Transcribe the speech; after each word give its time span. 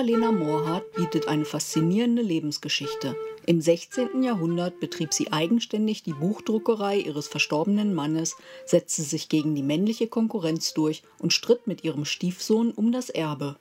Magdalena 0.00 0.32
Morhardt 0.32 0.94
bietet 0.94 1.28
eine 1.28 1.44
faszinierende 1.44 2.22
Lebensgeschichte. 2.22 3.16
Im 3.44 3.60
16. 3.60 4.22
Jahrhundert 4.22 4.80
betrieb 4.80 5.12
sie 5.12 5.30
eigenständig 5.30 6.02
die 6.02 6.14
Buchdruckerei 6.14 6.96
ihres 6.96 7.28
verstorbenen 7.28 7.92
Mannes, 7.92 8.38
setzte 8.64 9.02
sich 9.02 9.28
gegen 9.28 9.54
die 9.54 9.62
männliche 9.62 10.06
Konkurrenz 10.06 10.72
durch 10.72 11.02
und 11.18 11.34
stritt 11.34 11.66
mit 11.66 11.84
ihrem 11.84 12.06
Stiefsohn 12.06 12.70
um 12.70 12.92
das 12.92 13.10
Erbe. 13.10 13.56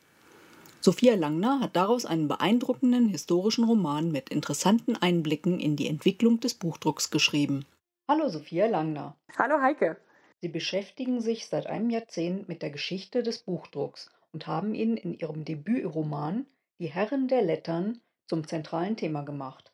Sophia 0.80 1.16
Langner 1.16 1.60
hat 1.60 1.76
daraus 1.76 2.06
einen 2.06 2.30
beeindruckenden 2.30 3.10
historischen 3.10 3.66
Roman 3.66 4.10
mit 4.10 4.30
interessanten 4.30 4.96
Einblicken 4.96 5.60
in 5.60 5.76
die 5.76 5.90
Entwicklung 5.90 6.40
des 6.40 6.54
Buchdrucks 6.54 7.12
geschrieben. 7.12 7.66
Hallo 8.08 8.30
Sophia 8.30 8.68
Langner. 8.68 9.18
Hallo 9.38 9.60
Heike. 9.62 9.98
Sie 10.40 10.48
beschäftigen 10.48 11.20
sich 11.20 11.48
seit 11.48 11.68
einem 11.68 11.90
Jahrzehnt 11.90 12.48
mit 12.48 12.62
der 12.62 12.70
Geschichte 12.70 13.24
des 13.24 13.40
Buchdrucks 13.40 14.10
und 14.32 14.48
haben 14.48 14.74
ihn 14.74 14.98
in 14.98 15.14
ihrem 15.14 15.46
Debütroman 15.46 16.46
Die 16.80 16.88
Herren 16.88 17.28
der 17.28 17.42
Lettern 17.42 18.00
zum 18.28 18.48
zentralen 18.48 18.96
Thema 18.96 19.24
gemacht. 19.24 19.74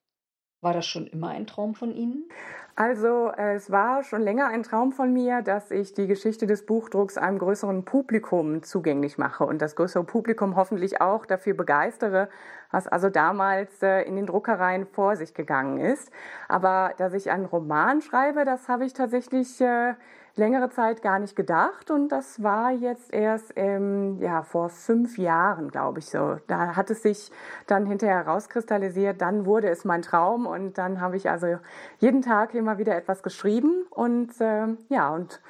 War 0.61 0.73
das 0.73 0.87
schon 0.87 1.05
immer 1.05 1.29
ein 1.29 1.45
Traum 1.45 1.75
von 1.75 1.93
Ihnen? 1.93 2.27
Also 2.75 3.31
es 3.37 3.69
war 3.69 4.03
schon 4.03 4.21
länger 4.21 4.47
ein 4.47 4.63
Traum 4.63 4.91
von 4.91 5.13
mir, 5.13 5.43
dass 5.43 5.69
ich 5.69 5.93
die 5.93 6.07
Geschichte 6.07 6.47
des 6.47 6.65
Buchdrucks 6.65 7.17
einem 7.17 7.37
größeren 7.37 7.85
Publikum 7.85 8.63
zugänglich 8.63 9.19
mache 9.19 9.45
und 9.45 9.61
das 9.61 9.75
größere 9.75 10.03
Publikum 10.03 10.55
hoffentlich 10.55 11.01
auch 11.01 11.27
dafür 11.27 11.53
begeistere, 11.53 12.29
was 12.71 12.87
also 12.87 13.09
damals 13.09 13.83
äh, 13.83 14.01
in 14.01 14.15
den 14.15 14.25
Druckereien 14.25 14.87
vor 14.87 15.15
sich 15.15 15.35
gegangen 15.35 15.77
ist. 15.77 16.11
Aber 16.49 16.93
dass 16.97 17.13
ich 17.13 17.29
einen 17.29 17.45
Roman 17.45 18.01
schreibe, 18.01 18.43
das 18.43 18.67
habe 18.67 18.85
ich 18.85 18.93
tatsächlich 18.93 19.61
äh, 19.61 19.93
längere 20.35 20.69
Zeit 20.69 21.01
gar 21.01 21.19
nicht 21.19 21.35
gedacht 21.35 21.91
und 21.91 22.09
das 22.09 22.43
war 22.43 22.71
jetzt 22.71 23.13
erst 23.13 23.53
ähm, 23.55 24.19
ja 24.19 24.43
vor 24.43 24.69
fünf 24.69 25.17
Jahren, 25.17 25.69
glaube 25.69 25.99
ich 25.99 26.07
so. 26.07 26.37
Da 26.47 26.75
hat 26.75 26.89
es 26.89 27.01
sich 27.03 27.31
dann 27.67 27.85
hinterher 27.85 28.25
herauskristallisiert, 28.25 29.21
dann 29.21 29.45
wurde 29.45 29.69
es 29.69 29.85
mein 29.85 30.01
Traum 30.01 30.45
und 30.45 30.77
dann 30.77 30.99
habe 30.99 31.17
ich 31.17 31.29
also 31.29 31.57
jeden 31.99 32.21
Tag 32.21 32.53
immer 32.53 32.77
wieder 32.77 32.95
etwas 32.95 33.23
geschrieben 33.23 33.85
und 33.89 34.39
äh, 34.41 34.67
ja 34.89 35.13
und 35.13 35.41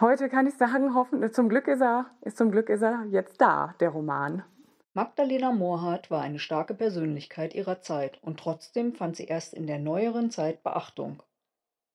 heute 0.00 0.28
kann 0.28 0.46
ich 0.46 0.54
sagen, 0.54 0.94
hoffen, 0.94 1.32
zum 1.32 1.48
Glück 1.48 1.66
ist 1.66 1.82
er, 1.82 2.06
ist 2.22 2.36
zum 2.36 2.50
Glück 2.50 2.68
ist 2.68 2.82
er 2.82 3.04
jetzt 3.10 3.40
da, 3.40 3.74
der 3.80 3.90
Roman. 3.90 4.44
Magdalena 4.94 5.52
Morhardt 5.52 6.10
war 6.10 6.22
eine 6.22 6.38
starke 6.38 6.74
Persönlichkeit 6.74 7.54
ihrer 7.54 7.80
Zeit 7.82 8.18
und 8.22 8.40
trotzdem 8.40 8.94
fand 8.94 9.16
sie 9.16 9.26
erst 9.26 9.54
in 9.54 9.66
der 9.66 9.78
neueren 9.78 10.30
Zeit 10.30 10.62
Beachtung. 10.62 11.22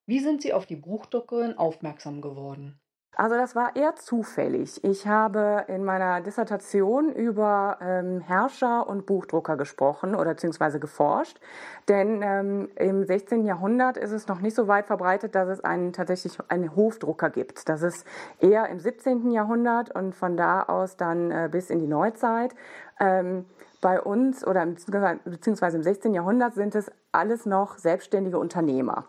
Wie 0.06 0.20
sind 0.20 0.42
Sie 0.42 0.54
auf 0.54 0.66
die 0.66 0.76
Buchdruckerin 0.76 1.58
aufmerksam 1.58 2.22
geworden? 2.22 2.80
Also 3.16 3.36
das 3.36 3.56
war 3.56 3.76
eher 3.76 3.96
zufällig. 3.96 4.84
Ich 4.84 5.08
habe 5.08 5.66
in 5.68 5.84
meiner 5.86 6.20
Dissertation 6.22 7.14
über 7.14 7.78
ähm, 7.80 8.22
Herrscher 8.22 8.90
und 8.90 9.06
Buchdrucker 9.06 9.56
gesprochen 9.56 10.16
oder 10.16 10.32
beziehungsweise 10.32 10.80
geforscht. 10.80 11.40
Denn 11.88 12.24
ähm, 12.24 12.70
im 12.76 13.06
16. 13.06 13.46
Jahrhundert 13.46 13.98
ist 13.98 14.12
es 14.12 14.28
noch 14.28 14.42
nicht 14.42 14.56
so 14.56 14.68
weit 14.68 14.88
verbreitet, 14.88 15.36
dass 15.36 15.48
es 15.48 15.64
einen 15.64 15.94
tatsächlich 15.94 16.38
einen 16.48 16.76
Hofdrucker 16.76 17.30
gibt. 17.30 17.70
Das 17.70 17.84
ist 17.84 18.06
eher 18.40 18.68
im 18.70 18.80
17. 18.80 19.30
Jahrhundert 19.30 19.96
und 19.96 20.16
von 20.16 20.36
da 20.36 20.64
aus 20.64 20.98
dann 20.98 21.30
äh, 21.30 21.50
bis 21.52 21.70
in 21.70 21.80
die 21.80 21.88
Neuzeit. 21.88 22.56
Ähm, 23.00 23.46
bei 23.80 24.02
uns 24.02 24.48
oder 24.48 24.66
beziehungsweise 24.66 25.78
im 25.78 25.84
16. 25.84 26.14
Jahrhundert 26.16 26.56
sind 26.56 26.74
es 26.74 26.92
alles 27.12 27.46
noch 27.46 27.78
selbstständige 27.78 28.40
Unternehmer. 28.40 29.06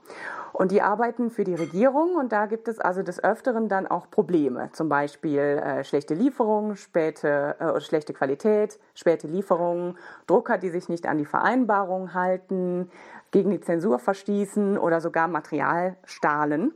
Und 0.56 0.70
die 0.70 0.82
arbeiten 0.82 1.30
für 1.30 1.42
die 1.42 1.56
Regierung 1.56 2.14
und 2.14 2.30
da 2.30 2.46
gibt 2.46 2.68
es 2.68 2.78
also 2.78 3.02
des 3.02 3.22
Öfteren 3.22 3.68
dann 3.68 3.88
auch 3.88 4.08
Probleme. 4.08 4.70
Zum 4.72 4.88
Beispiel 4.88 5.40
äh, 5.40 5.82
schlechte 5.82 6.14
Lieferungen, 6.14 6.76
späte, 6.76 7.56
äh, 7.58 7.80
schlechte 7.80 8.12
Qualität, 8.12 8.78
späte 8.94 9.26
Lieferungen, 9.26 9.98
Drucker, 10.28 10.56
die 10.56 10.70
sich 10.70 10.88
nicht 10.88 11.06
an 11.06 11.18
die 11.18 11.24
Vereinbarungen 11.24 12.14
halten, 12.14 12.88
gegen 13.32 13.50
die 13.50 13.60
Zensur 13.60 13.98
verstießen 13.98 14.78
oder 14.78 15.00
sogar 15.00 15.26
Material 15.26 15.96
stahlen. 16.04 16.72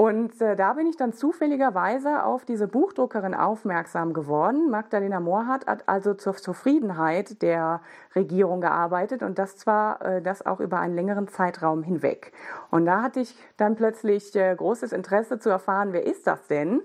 Und 0.00 0.40
äh, 0.40 0.54
da 0.54 0.74
bin 0.74 0.86
ich 0.86 0.96
dann 0.96 1.12
zufälligerweise 1.12 2.22
auf 2.22 2.44
diese 2.44 2.68
Buchdruckerin 2.68 3.34
aufmerksam 3.34 4.12
geworden. 4.12 4.70
Magdalena 4.70 5.18
Mohrhardt 5.18 5.66
hat 5.66 5.88
also 5.88 6.14
zur 6.14 6.36
Zufriedenheit 6.36 7.42
der 7.42 7.80
Regierung 8.14 8.60
gearbeitet 8.60 9.24
und 9.24 9.40
das 9.40 9.56
zwar 9.56 10.00
äh, 10.02 10.22
das 10.22 10.46
auch 10.46 10.60
über 10.60 10.78
einen 10.78 10.94
längeren 10.94 11.26
Zeitraum 11.26 11.82
hinweg. 11.82 12.32
Und 12.70 12.86
da 12.86 13.02
hatte 13.02 13.18
ich 13.18 13.36
dann 13.56 13.74
plötzlich 13.74 14.36
äh, 14.36 14.54
großes 14.54 14.92
Interesse 14.92 15.40
zu 15.40 15.50
erfahren, 15.50 15.92
wer 15.92 16.06
ist 16.06 16.28
das 16.28 16.46
denn? 16.46 16.80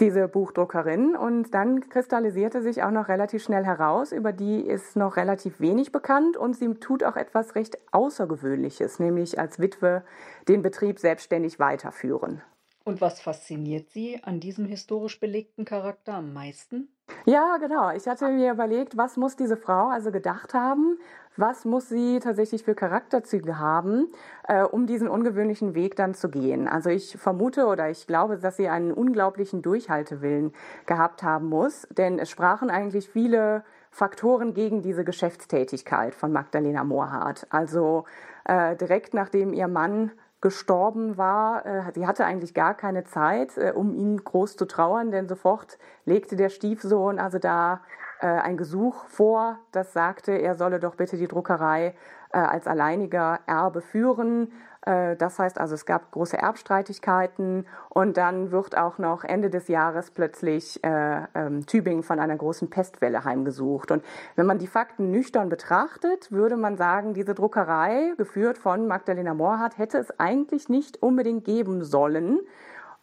Diese 0.00 0.28
Buchdruckerin. 0.28 1.16
Und 1.16 1.52
dann 1.54 1.88
kristallisierte 1.88 2.62
sich 2.62 2.82
auch 2.82 2.90
noch 2.90 3.08
relativ 3.08 3.42
schnell 3.42 3.64
heraus, 3.64 4.12
über 4.12 4.32
die 4.32 4.60
ist 4.60 4.96
noch 4.96 5.16
relativ 5.16 5.60
wenig 5.60 5.92
bekannt 5.92 6.36
und 6.36 6.56
sie 6.56 6.74
tut 6.74 7.04
auch 7.04 7.16
etwas 7.16 7.54
recht 7.54 7.78
Außergewöhnliches, 7.92 8.98
nämlich 8.98 9.38
als 9.38 9.58
Witwe 9.58 10.04
den 10.48 10.62
Betrieb 10.62 10.98
selbstständig 10.98 11.58
weiterführen. 11.58 12.42
Und 12.88 13.02
was 13.02 13.20
fasziniert 13.20 13.90
Sie 13.90 14.18
an 14.22 14.40
diesem 14.40 14.64
historisch 14.64 15.20
belegten 15.20 15.66
Charakter 15.66 16.14
am 16.14 16.32
meisten? 16.32 16.88
Ja, 17.26 17.58
genau. 17.58 17.90
Ich 17.90 18.06
hatte 18.06 18.30
mir 18.30 18.52
überlegt, 18.52 18.96
was 18.96 19.18
muss 19.18 19.36
diese 19.36 19.58
Frau 19.58 19.88
also 19.88 20.10
gedacht 20.10 20.54
haben? 20.54 20.98
Was 21.38 21.64
muss 21.64 21.88
sie 21.88 22.18
tatsächlich 22.18 22.64
für 22.64 22.74
Charakterzüge 22.74 23.60
haben, 23.60 24.08
äh, 24.48 24.64
um 24.64 24.88
diesen 24.88 25.06
ungewöhnlichen 25.06 25.76
Weg 25.76 25.94
dann 25.94 26.12
zu 26.12 26.30
gehen? 26.30 26.66
Also 26.66 26.90
ich 26.90 27.16
vermute 27.16 27.66
oder 27.66 27.88
ich 27.88 28.08
glaube, 28.08 28.38
dass 28.38 28.56
sie 28.56 28.68
einen 28.68 28.92
unglaublichen 28.92 29.62
Durchhaltewillen 29.62 30.52
gehabt 30.86 31.22
haben 31.22 31.46
muss, 31.46 31.86
denn 31.96 32.18
es 32.18 32.28
sprachen 32.28 32.70
eigentlich 32.70 33.08
viele 33.08 33.62
Faktoren 33.92 34.52
gegen 34.52 34.82
diese 34.82 35.04
Geschäftstätigkeit 35.04 36.16
von 36.16 36.32
Magdalena 36.32 36.82
Mohrhardt. 36.82 37.46
Also 37.50 38.04
äh, 38.44 38.74
direkt 38.74 39.14
nachdem 39.14 39.52
ihr 39.52 39.68
Mann 39.68 40.10
gestorben 40.40 41.16
war. 41.16 41.66
Äh, 41.66 41.92
sie 41.94 42.06
hatte 42.06 42.24
eigentlich 42.24 42.54
gar 42.54 42.74
keine 42.74 43.04
Zeit, 43.04 43.56
äh, 43.56 43.72
um 43.74 43.94
ihn 43.94 44.22
groß 44.22 44.56
zu 44.56 44.66
trauern, 44.66 45.10
denn 45.10 45.28
sofort 45.28 45.78
legte 46.04 46.36
der 46.36 46.48
Stiefsohn 46.48 47.18
also 47.18 47.38
da 47.38 47.80
ein 48.20 48.56
Gesuch 48.56 49.04
vor, 49.06 49.58
das 49.72 49.92
sagte, 49.92 50.32
er 50.32 50.54
solle 50.56 50.80
doch 50.80 50.96
bitte 50.96 51.16
die 51.16 51.28
Druckerei 51.28 51.94
als 52.30 52.66
alleiniger 52.66 53.40
Erbe 53.46 53.80
führen. 53.80 54.50
Äh, 54.88 55.16
das 55.16 55.38
heißt 55.38 55.60
also, 55.60 55.74
es 55.74 55.86
gab 55.86 56.10
große 56.12 56.38
Erbstreitigkeiten 56.38 57.66
und 57.90 58.16
dann 58.16 58.50
wird 58.50 58.76
auch 58.76 58.98
noch 58.98 59.24
Ende 59.24 59.50
des 59.50 59.68
Jahres 59.68 60.10
plötzlich 60.10 60.82
äh, 60.82 61.22
ähm, 61.34 61.66
Tübingen 61.66 62.02
von 62.02 62.18
einer 62.18 62.36
großen 62.36 62.70
Pestwelle 62.70 63.24
heimgesucht. 63.24 63.90
Und 63.90 64.02
wenn 64.36 64.46
man 64.46 64.58
die 64.58 64.66
Fakten 64.66 65.10
nüchtern 65.10 65.48
betrachtet, 65.48 66.32
würde 66.32 66.56
man 66.56 66.76
sagen, 66.76 67.12
diese 67.12 67.34
Druckerei, 67.34 68.14
geführt 68.16 68.58
von 68.58 68.86
Magdalena 68.86 69.34
Mohrhardt, 69.34 69.78
hätte 69.78 69.98
es 69.98 70.18
eigentlich 70.18 70.68
nicht 70.68 71.02
unbedingt 71.02 71.44
geben 71.44 71.84
sollen. 71.84 72.40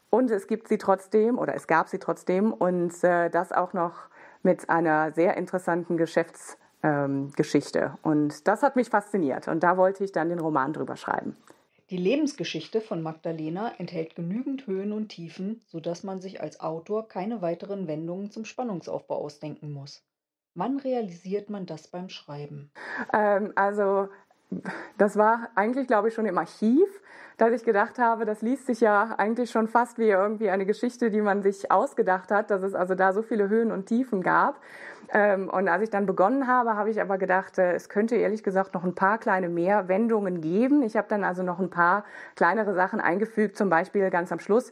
Und 0.10 0.32
es 0.32 0.48
gibt 0.48 0.70
sie 0.70 0.78
trotzdem 0.78 1.38
oder 1.38 1.56
es 1.56 1.68
gab 1.68 1.90
sie 1.90 2.00
trotzdem 2.00 2.54
und 2.54 3.04
äh, 3.04 3.30
das 3.30 3.52
auch 3.52 3.74
noch 3.74 4.10
mit 4.46 4.70
einer 4.70 5.12
sehr 5.12 5.36
interessanten 5.36 5.98
Geschäftsgeschichte. 5.98 7.80
Ähm, 7.80 7.98
und 8.04 8.48
das 8.48 8.64
hat 8.64 8.78
mich 8.78 8.90
fasziniert 8.90 9.50
und 9.50 9.64
da 9.64 9.76
wollte 9.76 10.06
ich 10.06 10.12
dann 10.14 10.30
den 10.30 10.40
Roman 10.40 10.72
drüber 10.72 10.96
schreiben. 10.96 11.36
Die 11.92 11.98
Lebensgeschichte 11.98 12.82
von 12.82 13.04
Magdalena 13.04 13.74
enthält 13.78 14.16
genügend 14.16 14.66
Höhen 14.66 14.92
und 14.92 15.10
Tiefen, 15.10 15.62
sodass 15.68 16.04
man 16.04 16.20
sich 16.20 16.42
als 16.42 16.60
Autor 16.60 17.08
keine 17.08 17.44
weiteren 17.44 17.88
Wendungen 17.88 18.32
zum 18.32 18.46
Spannungsaufbau 18.46 19.18
ausdenken 19.18 19.72
muss. 19.72 20.04
Wann 20.56 20.80
realisiert 20.80 21.50
man 21.50 21.66
das 21.66 21.90
beim 21.90 22.10
Schreiben? 22.10 22.72
Ähm, 23.14 23.52
also 23.56 24.08
das 24.98 25.18
war 25.18 25.50
eigentlich, 25.56 25.88
glaube 25.88 26.10
ich, 26.10 26.14
schon 26.14 26.26
im 26.26 26.38
Archiv, 26.38 26.88
dass 27.38 27.52
ich 27.52 27.64
gedacht 27.64 28.00
habe, 28.00 28.26
das 28.26 28.42
liest 28.42 28.66
sich 28.66 28.80
ja 28.80 29.16
eigentlich 29.18 29.52
schon 29.52 29.68
fast 29.68 30.00
wie 30.00 30.10
irgendwie 30.10 30.50
eine 30.50 30.66
Geschichte, 30.66 31.12
die 31.12 31.22
man 31.22 31.42
sich 31.42 31.72
ausgedacht 31.72 32.32
hat, 32.32 32.50
dass 32.50 32.64
es 32.64 32.74
also 32.74 32.96
da 32.96 33.14
so 33.14 33.22
viele 33.22 33.50
Höhen 33.50 33.72
und 33.72 33.88
Tiefen 33.88 34.22
gab. 34.22 34.62
Ähm, 35.14 35.50
und 35.50 35.68
als 35.68 35.84
ich 35.84 35.90
dann 35.90 36.06
begonnen 36.06 36.48
habe, 36.48 36.76
habe 36.76 36.90
ich 36.90 37.00
aber 37.00 37.18
gedacht, 37.18 37.58
äh, 37.58 37.74
es 37.74 37.90
könnte 37.90 38.16
ehrlich 38.16 38.44
gesagt 38.44 38.74
noch 38.74 38.84
ein 38.84 38.96
paar 38.96 39.18
kleine 39.18 39.50
mehr 39.50 39.88
Wendungen 39.88 40.42
geben. 40.42 40.82
Ich 40.82 40.96
habe 40.96 41.08
dann 41.10 41.24
also 41.24 41.44
noch 41.44 41.60
ein 41.60 41.70
paar 41.70 42.06
kleinere 42.36 42.74
Sachen 42.74 43.00
eingefügt, 43.00 43.58
zum 43.58 43.70
Beispiel 43.70 44.10
ganz 44.10 44.32
am 44.32 44.40
Schluss. 44.40 44.72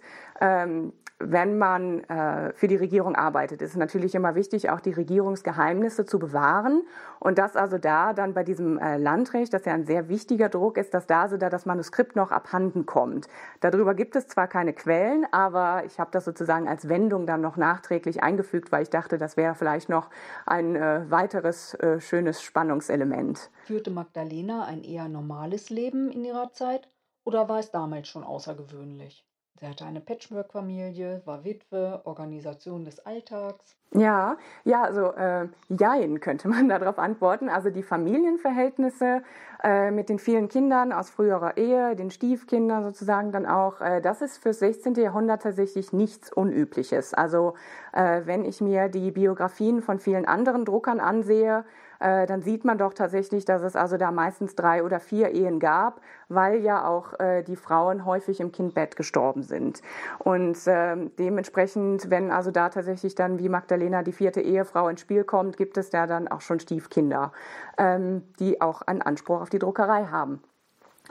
Wenn 1.31 1.57
man 1.57 2.03
äh, 2.05 2.53
für 2.53 2.67
die 2.67 2.75
Regierung 2.75 3.15
arbeitet, 3.15 3.61
ist 3.61 3.71
es 3.71 3.77
natürlich 3.77 4.15
immer 4.15 4.35
wichtig, 4.35 4.69
auch 4.69 4.79
die 4.79 4.91
Regierungsgeheimnisse 4.91 6.05
zu 6.05 6.19
bewahren. 6.19 6.83
Und 7.19 7.37
dass 7.37 7.55
also 7.55 7.77
da 7.77 8.13
dann 8.13 8.33
bei 8.33 8.43
diesem 8.43 8.77
äh, 8.77 8.97
Landrecht, 8.97 9.53
das 9.53 9.65
ja 9.65 9.73
ein 9.73 9.85
sehr 9.85 10.09
wichtiger 10.09 10.49
Druck 10.49 10.77
ist, 10.77 10.93
dass 10.93 11.07
da 11.07 11.27
so 11.27 11.37
da 11.37 11.49
das 11.49 11.65
Manuskript 11.65 12.15
noch 12.15 12.31
abhanden 12.31 12.85
kommt. 12.85 13.27
Darüber 13.61 13.93
gibt 13.93 14.15
es 14.15 14.27
zwar 14.27 14.47
keine 14.47 14.73
Quellen, 14.73 15.25
aber 15.31 15.83
ich 15.85 15.99
habe 15.99 16.11
das 16.11 16.25
sozusagen 16.25 16.67
als 16.67 16.89
Wendung 16.89 17.25
dann 17.25 17.41
noch 17.41 17.57
nachträglich 17.57 18.23
eingefügt, 18.23 18.71
weil 18.71 18.83
ich 18.83 18.89
dachte, 18.89 19.17
das 19.17 19.37
wäre 19.37 19.55
vielleicht 19.55 19.89
noch 19.89 20.09
ein 20.45 20.75
äh, 20.75 21.09
weiteres 21.09 21.73
äh, 21.75 21.99
schönes 21.99 22.41
Spannungselement. 22.41 23.49
Führte 23.65 23.91
Magdalena 23.91 24.65
ein 24.65 24.83
eher 24.83 25.07
normales 25.07 25.69
Leben 25.69 26.11
in 26.11 26.25
ihrer 26.25 26.51
Zeit 26.51 26.89
oder 27.23 27.47
war 27.47 27.59
es 27.59 27.71
damals 27.71 28.07
schon 28.07 28.23
außergewöhnlich? 28.23 29.25
Sie 29.59 29.67
hatte 29.67 29.85
eine 29.85 30.01
Patchwork-Familie, 30.01 31.21
war 31.25 31.43
Witwe, 31.43 32.01
Organisation 32.05 32.85
des 32.85 33.05
Alltags. 33.05 33.77
Ja, 33.95 34.37
ja, 34.63 34.81
also 34.81 35.11
äh, 35.13 35.47
jein 35.69 36.19
könnte 36.19 36.47
man 36.47 36.67
darauf 36.69 36.97
antworten. 36.97 37.49
Also 37.49 37.69
die 37.69 37.83
Familienverhältnisse 37.83 39.21
äh, 39.63 39.91
mit 39.91 40.09
den 40.09 40.17
vielen 40.17 40.49
Kindern 40.49 40.91
aus 40.91 41.11
früherer 41.11 41.57
Ehe, 41.57 41.95
den 41.95 42.09
Stiefkindern 42.09 42.83
sozusagen 42.83 43.31
dann 43.31 43.45
auch, 43.45 43.81
äh, 43.81 44.01
das 44.01 44.21
ist 44.23 44.39
fürs 44.39 44.59
16. 44.59 44.95
Jahrhundert 44.95 45.43
tatsächlich 45.43 45.93
nichts 45.93 46.33
Unübliches. 46.33 47.13
Also 47.13 47.53
äh, 47.93 48.21
wenn 48.25 48.45
ich 48.45 48.61
mir 48.61 48.89
die 48.89 49.11
Biografien 49.11 49.81
von 49.81 49.99
vielen 49.99 50.25
anderen 50.25 50.65
Druckern 50.65 50.99
ansehe, 50.99 51.63
äh, 51.99 52.25
dann 52.25 52.41
sieht 52.41 52.65
man 52.65 52.77
doch 52.77 52.93
tatsächlich, 52.93 53.45
dass 53.45 53.61
es 53.61 53.75
also 53.75 53.97
da 53.97 54.11
meistens 54.11 54.55
drei 54.55 54.83
oder 54.83 54.99
vier 54.99 55.31
Ehen 55.31 55.59
gab, 55.59 56.01
weil 56.29 56.61
ja 56.61 56.87
auch 56.87 57.19
äh, 57.19 57.43
die 57.43 57.55
Frauen 57.55 58.05
häufig 58.05 58.39
im 58.39 58.51
Kindbett 58.51 58.95
gestorben 58.95 59.43
sind. 59.43 59.81
Und 60.19 60.67
äh, 60.67 60.95
dementsprechend, 61.17 62.09
wenn 62.09 62.31
also 62.31 62.51
da 62.51 62.69
tatsächlich 62.69 63.15
dann 63.15 63.39
wie 63.39 63.49
Magdalena 63.49 64.03
die 64.03 64.13
vierte 64.13 64.41
Ehefrau 64.41 64.87
ins 64.87 65.01
Spiel 65.01 65.23
kommt, 65.23 65.57
gibt 65.57 65.77
es 65.77 65.89
da 65.89 66.07
dann 66.07 66.27
auch 66.27 66.41
schon 66.41 66.59
Stiefkinder, 66.59 67.31
ähm, 67.77 68.23
die 68.39 68.61
auch 68.61 68.81
einen 68.81 69.01
Anspruch 69.01 69.41
auf 69.41 69.49
die 69.49 69.59
Druckerei 69.59 70.05
haben. 70.05 70.41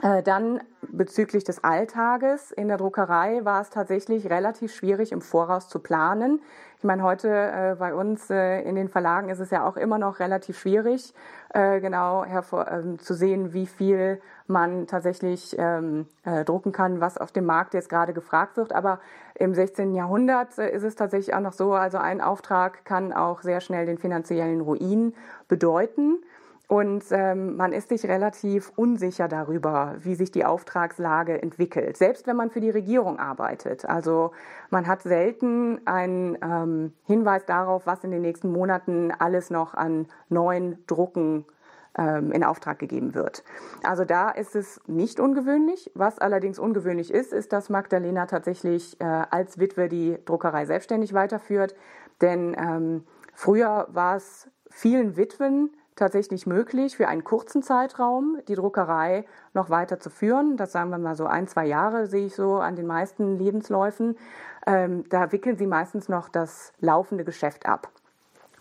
Äh, 0.01 0.23
dann 0.23 0.59
bezüglich 0.81 1.43
des 1.43 1.63
Alltages 1.63 2.51
in 2.51 2.67
der 2.67 2.77
Druckerei 2.77 3.45
war 3.45 3.61
es 3.61 3.69
tatsächlich 3.69 4.29
relativ 4.29 4.73
schwierig 4.73 5.11
im 5.11 5.21
Voraus 5.21 5.69
zu 5.69 5.79
planen. 5.79 6.41
Ich 6.79 6.83
meine, 6.83 7.03
heute 7.03 7.29
äh, 7.29 7.75
bei 7.77 7.93
uns 7.93 8.29
äh, 8.29 8.61
in 8.63 8.75
den 8.75 8.89
Verlagen 8.89 9.29
ist 9.29 9.39
es 9.39 9.51
ja 9.51 9.65
auch 9.65 9.77
immer 9.77 9.99
noch 9.99 10.19
relativ 10.19 10.57
schwierig, 10.59 11.13
äh, 11.53 11.79
genau 11.79 12.25
hervor, 12.25 12.69
ähm, 12.69 12.99
zu 12.99 13.13
sehen, 13.13 13.53
wie 13.53 13.67
viel 13.67 14.19
man 14.47 14.87
tatsächlich 14.87 15.55
ähm, 15.59 16.07
äh, 16.25 16.43
drucken 16.43 16.71
kann, 16.71 16.99
was 16.99 17.17
auf 17.17 17.31
dem 17.31 17.45
Markt 17.45 17.73
jetzt 17.73 17.87
gerade 17.87 18.13
gefragt 18.13 18.57
wird. 18.57 18.73
Aber 18.73 18.99
im 19.35 19.53
16. 19.53 19.93
Jahrhundert 19.93 20.57
äh, 20.57 20.71
ist 20.71 20.83
es 20.83 20.95
tatsächlich 20.95 21.35
auch 21.35 21.39
noch 21.39 21.53
so, 21.53 21.73
also 21.73 21.99
ein 21.99 22.19
Auftrag 22.19 22.83
kann 22.83 23.13
auch 23.13 23.41
sehr 23.41 23.61
schnell 23.61 23.85
den 23.85 23.99
finanziellen 23.99 24.59
Ruin 24.59 25.13
bedeuten. 25.47 26.23
Und 26.67 27.03
ähm, 27.11 27.57
man 27.57 27.73
ist 27.73 27.89
sich 27.89 28.05
relativ 28.05 28.71
unsicher 28.75 29.27
darüber, 29.27 29.95
wie 29.99 30.15
sich 30.15 30.31
die 30.31 30.45
Auftragslage 30.45 31.41
entwickelt, 31.41 31.97
selbst 31.97 32.25
wenn 32.25 32.37
man 32.37 32.51
für 32.51 32.61
die 32.61 32.69
Regierung 32.69 33.19
arbeitet. 33.19 33.85
Also 33.85 34.31
man 34.69 34.87
hat 34.87 35.03
selten 35.03 35.85
einen 35.85 36.37
ähm, 36.41 36.93
Hinweis 37.05 37.45
darauf, 37.45 37.85
was 37.85 38.03
in 38.03 38.11
den 38.11 38.21
nächsten 38.21 38.51
Monaten 38.51 39.11
alles 39.11 39.49
noch 39.49 39.73
an 39.73 40.07
neuen 40.29 40.83
Drucken 40.87 41.45
ähm, 41.97 42.31
in 42.31 42.43
Auftrag 42.43 42.79
gegeben 42.79 43.13
wird. 43.13 43.43
Also 43.83 44.05
da 44.05 44.31
ist 44.31 44.55
es 44.55 44.81
nicht 44.87 45.19
ungewöhnlich. 45.19 45.91
Was 45.95 46.17
allerdings 46.17 46.59
ungewöhnlich 46.59 47.11
ist, 47.11 47.33
ist, 47.33 47.53
dass 47.53 47.69
Magdalena 47.69 48.25
tatsächlich 48.25 48.99
äh, 48.99 49.03
als 49.03 49.59
Witwe 49.59 49.89
die 49.89 50.17
Druckerei 50.25 50.65
selbstständig 50.65 51.13
weiterführt. 51.13 51.75
Denn 52.21 52.55
ähm, 52.57 53.03
früher 53.33 53.87
war 53.91 54.15
es 54.15 54.49
vielen 54.69 55.17
Witwen, 55.17 55.69
tatsächlich 55.95 56.47
möglich, 56.47 56.97
für 56.97 57.07
einen 57.07 57.23
kurzen 57.23 57.63
Zeitraum 57.63 58.37
die 58.47 58.55
Druckerei 58.55 59.25
noch 59.53 59.69
weiter 59.69 59.99
zu 59.99 60.09
führen. 60.09 60.57
Das 60.57 60.71
sagen 60.71 60.89
wir 60.89 60.97
mal 60.97 61.15
so 61.15 61.25
ein, 61.25 61.47
zwei 61.47 61.65
Jahre 61.65 62.07
sehe 62.07 62.27
ich 62.27 62.35
so 62.35 62.57
an 62.57 62.75
den 62.75 62.87
meisten 62.87 63.37
Lebensläufen. 63.37 64.17
Ähm, 64.65 65.03
da 65.09 65.31
wickeln 65.31 65.57
sie 65.57 65.67
meistens 65.67 66.09
noch 66.09 66.29
das 66.29 66.73
laufende 66.79 67.23
Geschäft 67.23 67.65
ab. 67.65 67.89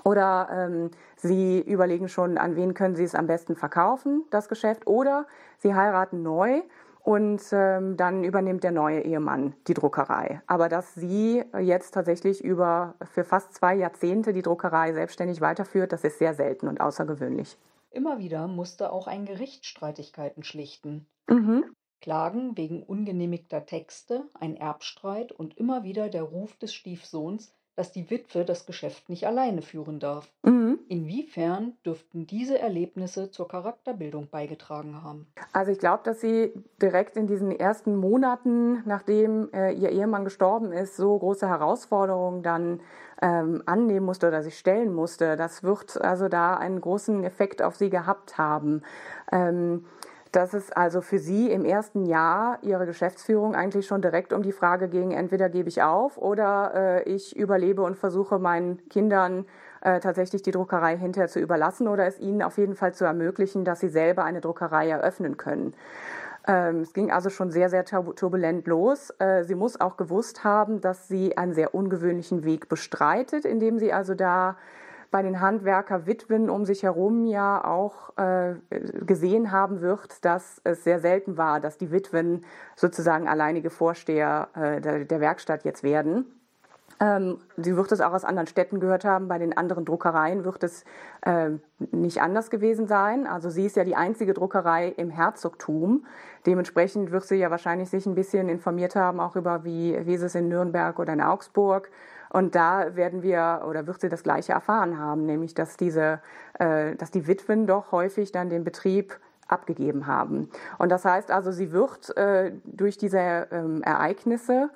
Oder 0.05 0.49
ähm, 0.51 0.91
sie 1.17 1.61
überlegen 1.61 2.09
schon, 2.09 2.39
an 2.39 2.57
wen 2.57 2.75
können 2.75 2.97
sie 2.97 3.05
es 3.05 3.15
am 3.15 3.27
besten 3.27 3.55
verkaufen, 3.55 4.25
das 4.31 4.49
Geschäft. 4.49 4.87
Oder 4.87 5.27
sie 5.59 5.75
heiraten 5.75 6.23
neu 6.23 6.63
und 7.03 7.43
ähm, 7.53 7.97
dann 7.97 8.23
übernimmt 8.23 8.63
der 8.63 8.71
neue 8.71 9.01
Ehemann 9.01 9.55
die 9.67 9.75
Druckerei. 9.75 10.41
Aber 10.47 10.69
dass 10.69 10.95
sie 10.95 11.43
jetzt 11.61 11.93
tatsächlich 11.93 12.43
über 12.45 12.95
für 13.03 13.25
fast 13.25 13.55
zwei 13.55 13.75
Jahrzehnte 13.75 14.33
die 14.33 14.43
Druckerei 14.43 14.93
selbstständig 14.93 15.41
weiterführt, 15.41 15.93
das 15.93 16.05
ist 16.05 16.19
sehr 16.19 16.35
selten 16.35 16.69
und 16.69 16.81
außergewöhnlich. 16.81 17.59
Immer 17.91 18.19
wieder 18.19 18.47
musste 18.47 18.93
auch 18.93 19.07
ein 19.07 19.27
Gericht 19.27 19.67
Streitigkeiten 19.67 20.45
schlichten. 20.45 21.07
Mhm. 21.29 21.65
Klagen 22.01 22.57
wegen 22.57 22.83
ungenehmigter 22.83 23.67
Texte, 23.67 24.25
ein 24.35 24.57
Erbstreit 24.57 25.31
und 25.31 25.57
immer 25.57 25.85
wieder 25.85 26.09
der 26.09 26.23
Ruf 26.23 26.57
des 26.57 26.75
Stiefsohns, 26.75 27.55
dass 27.77 27.93
die 27.93 28.11
Witwe 28.11 28.45
das 28.45 28.67
Geschäft 28.67 29.09
nicht 29.09 29.27
alleine 29.27 29.63
führen 29.63 29.99
darf. 29.99 30.31
Mhm. 30.43 30.79
Inwiefern 30.89 31.73
dürften 31.87 32.27
diese 32.27 32.59
Erlebnisse 32.59 33.31
zur 33.31 33.49
Charakterbildung 33.49 34.29
beigetragen 34.29 35.03
haben? 35.03 35.27
Also 35.53 35.73
ich 35.73 35.79
glaube, 35.79 36.03
dass 36.05 36.21
sie 36.21 36.53
direkt 36.81 37.17
in 37.17 37.27
diesen 37.27 37.51
ersten 37.51 37.97
Monaten, 37.97 38.83
nachdem 38.87 39.49
äh, 39.53 39.73
ihr 39.73 39.91
Ehemann 39.91 40.25
gestorben 40.25 40.73
ist, 40.73 40.97
so 40.97 41.19
große 41.19 41.49
Herausforderungen 41.49 42.43
dann 42.43 42.81
ähm, 43.23 43.63
annehmen 43.67 44.05
musste 44.05 44.29
oder 44.29 44.43
sich 44.43 44.59
stellen 44.59 44.93
musste. 44.93 45.37
Das 45.37 45.63
wird 45.63 46.01
also 46.01 46.29
da 46.29 46.57
einen 46.57 46.81
großen 46.81 47.25
Effekt 47.25 47.63
auf 47.63 47.77
sie 47.77 47.89
gehabt 47.89 48.37
haben. 48.37 48.83
Ähm, 49.31 49.87
dass 50.33 50.55
es 50.55 50.73
also 50.73 51.03
für 51.03 51.19
Sie 51.19 51.51
im 51.51 51.65
ersten 51.65 52.07
Jahr 52.07 52.59
Ihrer 52.63 52.87
Geschäftsführung 52.87 53.55
eigentlich 53.55 53.87
schon 53.87 54.01
direkt 54.01 54.33
um 54.33 54.43
die 54.43 54.53
Frage 54.53 54.89
ging, 54.89 55.13
entweder 55.13 55.51
gebe 55.51 55.69
ich 55.69 55.83
auf 55.83 56.17
oder 56.17 56.73
äh, 56.75 57.03
ich 57.03 57.37
überlebe 57.37 57.83
und 57.83 57.97
versuche 57.97 58.39
meinen 58.39 58.89
Kindern 58.89 59.45
äh, 59.83 60.01
tatsächlich 60.01 60.43
die 60.43 60.51
Druckerei 60.51 60.97
hinterher 60.97 61.29
zu 61.29 61.39
überlassen 61.39 61.87
oder 61.87 62.07
es 62.07 62.19
ihnen 62.19 62.43
auf 62.43 62.57
jeden 62.57 62.75
Fall 62.75 62.95
zu 62.95 63.05
ermöglichen, 63.05 63.65
dass 63.65 63.81
sie 63.81 63.89
selber 63.89 64.25
eine 64.25 64.41
Druckerei 64.41 64.89
eröffnen 64.89 65.37
können. 65.37 65.75
Ähm, 66.47 66.81
es 66.81 66.93
ging 66.93 67.13
also 67.13 67.29
schon 67.29 67.51
sehr, 67.51 67.69
sehr 67.69 67.85
turbulent 67.85 68.67
los. 68.67 69.11
Äh, 69.19 69.45
sie 69.45 69.55
muss 69.55 69.81
auch 69.81 69.97
gewusst 69.97 70.45
haben, 70.45 70.81
dass 70.81 71.09
sie 71.09 71.37
einen 71.37 71.53
sehr 71.53 71.75
ungewöhnlichen 71.75 72.45
Weg 72.45 72.69
bestreitet, 72.69 73.45
indem 73.45 73.79
sie 73.79 73.93
also 73.93 74.15
da 74.15 74.57
bei 75.13 75.23
den 75.23 75.41
Handwerkerwitwen 75.41 76.51
um 76.51 76.65
sich 76.65 76.83
herum 76.83 77.27
ja 77.27 77.65
auch 77.65 78.17
äh, 78.17 78.55
gesehen 79.05 79.53
haben 79.53 79.83
wird, 79.83 80.25
dass 80.25 80.61
es 80.65 80.83
sehr 80.83 80.99
selten 80.99 81.37
war, 81.37 81.61
dass 81.61 81.79
die 81.79 81.93
Witwen 81.93 82.45
sozusagen 82.75 83.29
alleinige 83.29 83.71
Vorsteher 83.71 84.49
äh, 84.55 84.81
der, 84.81 85.05
der, 85.05 85.21
Werkstatt 85.21 85.65
jetzt 85.65 85.83
werden. 85.85 86.25
Ähm, 86.99 87.39
sie 87.59 87.77
wird 87.77 87.93
es 87.93 88.01
auch 88.01 88.13
aus 88.13 88.25
anderen 88.25 88.47
Städten 88.47 88.81
gehört 88.81 89.05
haben. 89.05 89.29
Bei 89.29 89.39
den 89.39 89.55
anderen 89.55 89.85
Druckereien 89.85 90.45
wird 90.45 90.65
es 90.65 90.85
äh, 91.21 91.51
nicht 91.91 92.23
anders 92.23 92.49
gewesen 92.49 92.87
sein. 92.87 93.27
Also 93.27 93.51
sie 93.51 93.67
ist 93.67 93.77
ja 93.77 93.85
die 93.85 93.97
einzige 93.97 94.33
Druckerei 94.33 94.89
im 94.89 95.11
Herzogtum. 95.11 96.07
Dementsprechend 96.47 97.11
wird 97.11 97.25
sie 97.25 97.37
ja 97.37 97.51
wahrscheinlich 97.51 97.91
sich 97.91 98.07
ein 98.07 98.15
bisschen 98.15 98.49
informiert 98.49 98.97
haben, 98.97 99.21
auch 99.21 99.37
über 99.37 99.63
wie, 99.63 99.95
wie 100.07 100.15
ist 100.15 100.23
es 100.23 100.35
in 100.35 100.49
Nürnberg 100.49 100.99
oder 100.99 101.13
in 101.13 101.21
Augsburg 101.21 101.91
und 102.33 102.55
da 102.55 102.97
werden 102.97 103.23
wir 103.23 103.63
oder 103.69 103.87
wird 103.87 104.01
sie 104.01 104.09
das 104.09 104.23
Gleiche 104.23 104.53
erfahren 104.53 104.99
haben, 104.99 105.27
nämlich 105.27 105.55
dass 105.55 105.77
diese, 105.77 106.21
äh, 106.59 106.97
dass 106.97 107.11
die 107.11 107.27
Witwen 107.27 107.67
doch 107.67 107.93
häufig 107.93 108.33
dann 108.33 108.49
den 108.49 108.65
Betrieb 108.65 109.19
abgegeben 109.49 110.07
haben. 110.07 110.49
Und 110.79 110.91
das 110.91 111.05
heißt 111.05 111.31
also, 111.31 111.53
sie 111.53 111.73
wird 111.73 112.17
äh, 112.17 112.53
durch 112.65 112.97
diese 112.97 113.49
ähm, 113.51 113.83
Ereignisse 113.83 114.71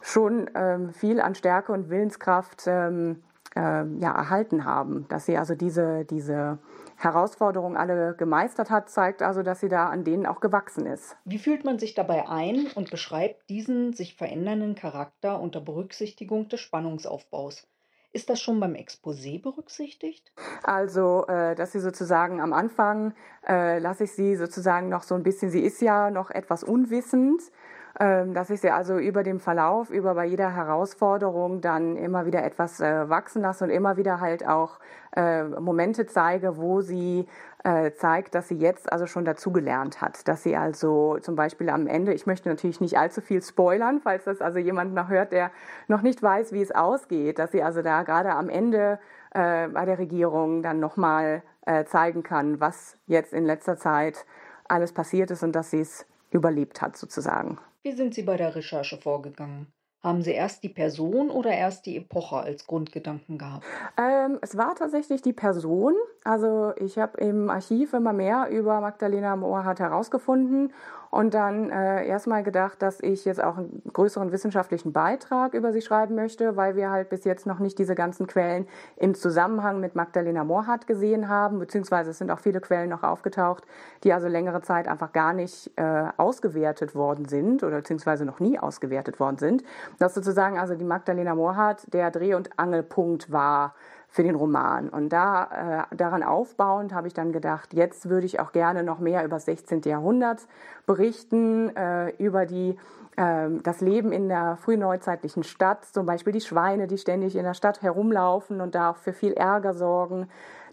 schon 0.00 0.50
ähm, 0.54 0.92
viel 0.92 1.20
an 1.20 1.34
Stärke 1.34 1.72
und 1.72 1.90
Willenskraft 1.90 2.64
ähm, 2.66 3.22
äh, 3.56 3.84
ja, 3.98 4.12
erhalten 4.12 4.64
haben, 4.64 5.06
dass 5.08 5.26
sie 5.26 5.36
also 5.36 5.54
diese, 5.54 6.04
diese 6.04 6.58
Herausforderungen 6.96 7.76
alle 7.76 8.14
gemeistert 8.14 8.70
hat, 8.70 8.88
zeigt 8.90 9.22
also, 9.22 9.42
dass 9.42 9.60
sie 9.60 9.68
da 9.68 9.88
an 9.88 10.04
denen 10.04 10.26
auch 10.26 10.40
gewachsen 10.40 10.86
ist. 10.86 11.16
Wie 11.24 11.38
fühlt 11.38 11.64
man 11.64 11.78
sich 11.78 11.94
dabei 11.94 12.28
ein 12.28 12.66
und 12.74 12.90
beschreibt 12.90 13.48
diesen 13.48 13.92
sich 13.92 14.14
verändernden 14.16 14.74
Charakter 14.74 15.40
unter 15.40 15.60
Berücksichtigung 15.60 16.48
des 16.48 16.60
Spannungsaufbaus? 16.60 17.66
Ist 18.12 18.30
das 18.30 18.40
schon 18.40 18.60
beim 18.60 18.72
Exposé 18.72 19.42
berücksichtigt? 19.42 20.32
Also, 20.62 21.26
äh, 21.26 21.54
dass 21.54 21.72
sie 21.72 21.80
sozusagen 21.80 22.40
am 22.40 22.54
Anfang 22.54 23.12
äh, 23.46 23.78
lasse 23.78 24.04
ich 24.04 24.12
sie 24.12 24.36
sozusagen 24.36 24.88
noch 24.88 25.02
so 25.02 25.14
ein 25.14 25.22
bisschen, 25.22 25.50
sie 25.50 25.60
ist 25.60 25.82
ja 25.82 26.10
noch 26.10 26.30
etwas 26.30 26.64
unwissend, 26.64 27.42
ähm, 27.42 27.54
dass 27.98 28.50
ich 28.50 28.60
sie 28.60 28.70
also 28.70 28.98
über 28.98 29.22
dem 29.22 29.40
Verlauf, 29.40 29.90
über 29.90 30.14
bei 30.14 30.26
jeder 30.26 30.54
Herausforderung 30.54 31.62
dann 31.62 31.96
immer 31.96 32.26
wieder 32.26 32.44
etwas 32.44 32.80
äh, 32.80 33.08
wachsen 33.08 33.40
lasse 33.40 33.64
und 33.64 33.70
immer 33.70 33.96
wieder 33.96 34.20
halt 34.20 34.46
auch 34.46 34.78
äh, 35.16 35.44
Momente 35.44 36.04
zeige, 36.06 36.58
wo 36.58 36.82
sie 36.82 37.26
äh, 37.64 37.92
zeigt, 37.92 38.34
dass 38.34 38.48
sie 38.48 38.56
jetzt 38.56 38.92
also 38.92 39.06
schon 39.06 39.24
dazugelernt 39.24 40.02
hat, 40.02 40.28
dass 40.28 40.42
sie 40.42 40.56
also 40.56 41.18
zum 41.22 41.36
Beispiel 41.36 41.70
am 41.70 41.86
Ende, 41.86 42.12
ich 42.12 42.26
möchte 42.26 42.50
natürlich 42.50 42.82
nicht 42.82 42.98
allzu 42.98 43.22
viel 43.22 43.40
spoilern, 43.42 44.00
falls 44.02 44.24
das 44.24 44.42
also 44.42 44.58
jemand 44.58 44.92
noch 44.92 45.08
hört, 45.08 45.32
der 45.32 45.50
noch 45.88 46.02
nicht 46.02 46.22
weiß, 46.22 46.52
wie 46.52 46.60
es 46.60 46.72
ausgeht, 46.72 47.38
dass 47.38 47.52
sie 47.52 47.62
also 47.62 47.80
da 47.80 48.02
gerade 48.02 48.32
am 48.32 48.48
Ende 48.48 48.98
bei 49.32 49.84
der 49.84 49.98
Regierung 49.98 50.62
dann 50.62 50.80
nochmal 50.80 51.42
äh, 51.66 51.84
zeigen 51.84 52.22
kann, 52.22 52.60
was 52.60 52.96
jetzt 53.06 53.32
in 53.32 53.44
letzter 53.44 53.76
Zeit 53.76 54.24
alles 54.68 54.92
passiert 54.92 55.30
ist 55.30 55.42
und 55.42 55.52
dass 55.52 55.70
sie 55.70 55.80
es 55.80 56.06
überlebt 56.30 56.80
hat 56.80 56.96
sozusagen. 56.96 57.58
Wie 57.86 57.92
sind 57.92 58.14
Sie 58.14 58.24
bei 58.24 58.36
der 58.36 58.56
Recherche 58.56 58.96
vorgegangen? 58.96 59.68
Haben 60.02 60.20
Sie 60.20 60.32
erst 60.32 60.64
die 60.64 60.68
Person 60.68 61.30
oder 61.30 61.52
erst 61.52 61.86
die 61.86 61.96
Epoche 61.96 62.34
als 62.34 62.66
Grundgedanken 62.66 63.38
gehabt? 63.38 63.64
Ähm, 63.96 64.40
es 64.42 64.56
war 64.56 64.74
tatsächlich 64.74 65.22
die 65.22 65.32
Person. 65.32 65.94
Also 66.24 66.72
ich 66.80 66.98
habe 66.98 67.20
im 67.20 67.48
Archiv 67.48 67.92
immer 67.92 68.12
mehr 68.12 68.48
über 68.50 68.80
Magdalena 68.80 69.36
Mohrhardt 69.36 69.78
herausgefunden 69.78 70.72
und 71.16 71.32
dann 71.32 71.70
äh, 71.70 72.06
erstmal 72.06 72.42
gedacht, 72.42 72.82
dass 72.82 73.00
ich 73.00 73.24
jetzt 73.24 73.42
auch 73.42 73.56
einen 73.56 73.80
größeren 73.90 74.32
wissenschaftlichen 74.32 74.92
Beitrag 74.92 75.54
über 75.54 75.72
sie 75.72 75.80
schreiben 75.80 76.14
möchte, 76.14 76.56
weil 76.56 76.76
wir 76.76 76.90
halt 76.90 77.08
bis 77.08 77.24
jetzt 77.24 77.46
noch 77.46 77.58
nicht 77.58 77.78
diese 77.78 77.94
ganzen 77.94 78.26
Quellen 78.26 78.68
im 78.96 79.14
Zusammenhang 79.14 79.80
mit 79.80 79.94
Magdalena 79.94 80.44
Morhardt 80.44 80.86
gesehen 80.86 81.30
haben, 81.30 81.58
beziehungsweise 81.58 82.10
es 82.10 82.18
sind 82.18 82.30
auch 82.30 82.38
viele 82.38 82.60
Quellen 82.60 82.90
noch 82.90 83.02
aufgetaucht, 83.02 83.64
die 84.04 84.12
also 84.12 84.28
längere 84.28 84.60
Zeit 84.60 84.88
einfach 84.88 85.12
gar 85.12 85.32
nicht 85.32 85.70
äh, 85.76 86.04
ausgewertet 86.18 86.94
worden 86.94 87.24
sind 87.24 87.62
oder 87.62 87.78
beziehungsweise 87.78 88.26
noch 88.26 88.38
nie 88.38 88.58
ausgewertet 88.58 89.18
worden 89.18 89.38
sind. 89.38 89.64
Dass 89.98 90.12
sozusagen 90.12 90.58
also 90.58 90.74
die 90.74 90.84
Magdalena 90.84 91.34
Morhardt 91.34 91.94
der 91.94 92.10
Dreh- 92.10 92.34
und 92.34 92.58
Angelpunkt 92.58 93.32
war 93.32 93.74
für 94.16 94.22
den 94.22 94.34
Roman. 94.34 94.88
Und 94.88 95.10
da, 95.10 95.86
äh, 95.90 95.96
daran 95.96 96.22
aufbauend 96.22 96.94
habe 96.94 97.06
ich 97.06 97.12
dann 97.12 97.32
gedacht, 97.32 97.74
jetzt 97.74 98.08
würde 98.08 98.24
ich 98.24 98.40
auch 98.40 98.52
gerne 98.52 98.82
noch 98.82 98.98
mehr 98.98 99.22
über 99.24 99.36
das 99.36 99.44
16. 99.44 99.82
Jahrhundert 99.84 100.48
berichten, 100.86 101.68
äh, 101.76 102.08
über 102.16 102.46
die 102.46 102.78
ähm, 103.18 103.62
das 103.62 103.82
Leben 103.82 104.12
in 104.12 104.30
der 104.30 104.56
frühneuzeitlichen 104.56 105.42
Stadt, 105.42 105.84
zum 105.84 106.06
Beispiel 106.06 106.32
die 106.32 106.40
Schweine, 106.40 106.86
die 106.86 106.96
ständig 106.96 107.36
in 107.36 107.44
der 107.44 107.52
Stadt 107.52 107.82
herumlaufen 107.82 108.62
und 108.62 108.74
da 108.74 108.90
auch 108.90 108.96
für 108.96 109.12
viel 109.12 109.34
Ärger 109.34 109.74
sorgen. 109.74 110.28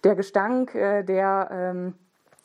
Der 0.06 0.16
Gestank, 0.16 0.74
äh, 0.74 1.04
der 1.04 1.50
ähm, 1.52 1.96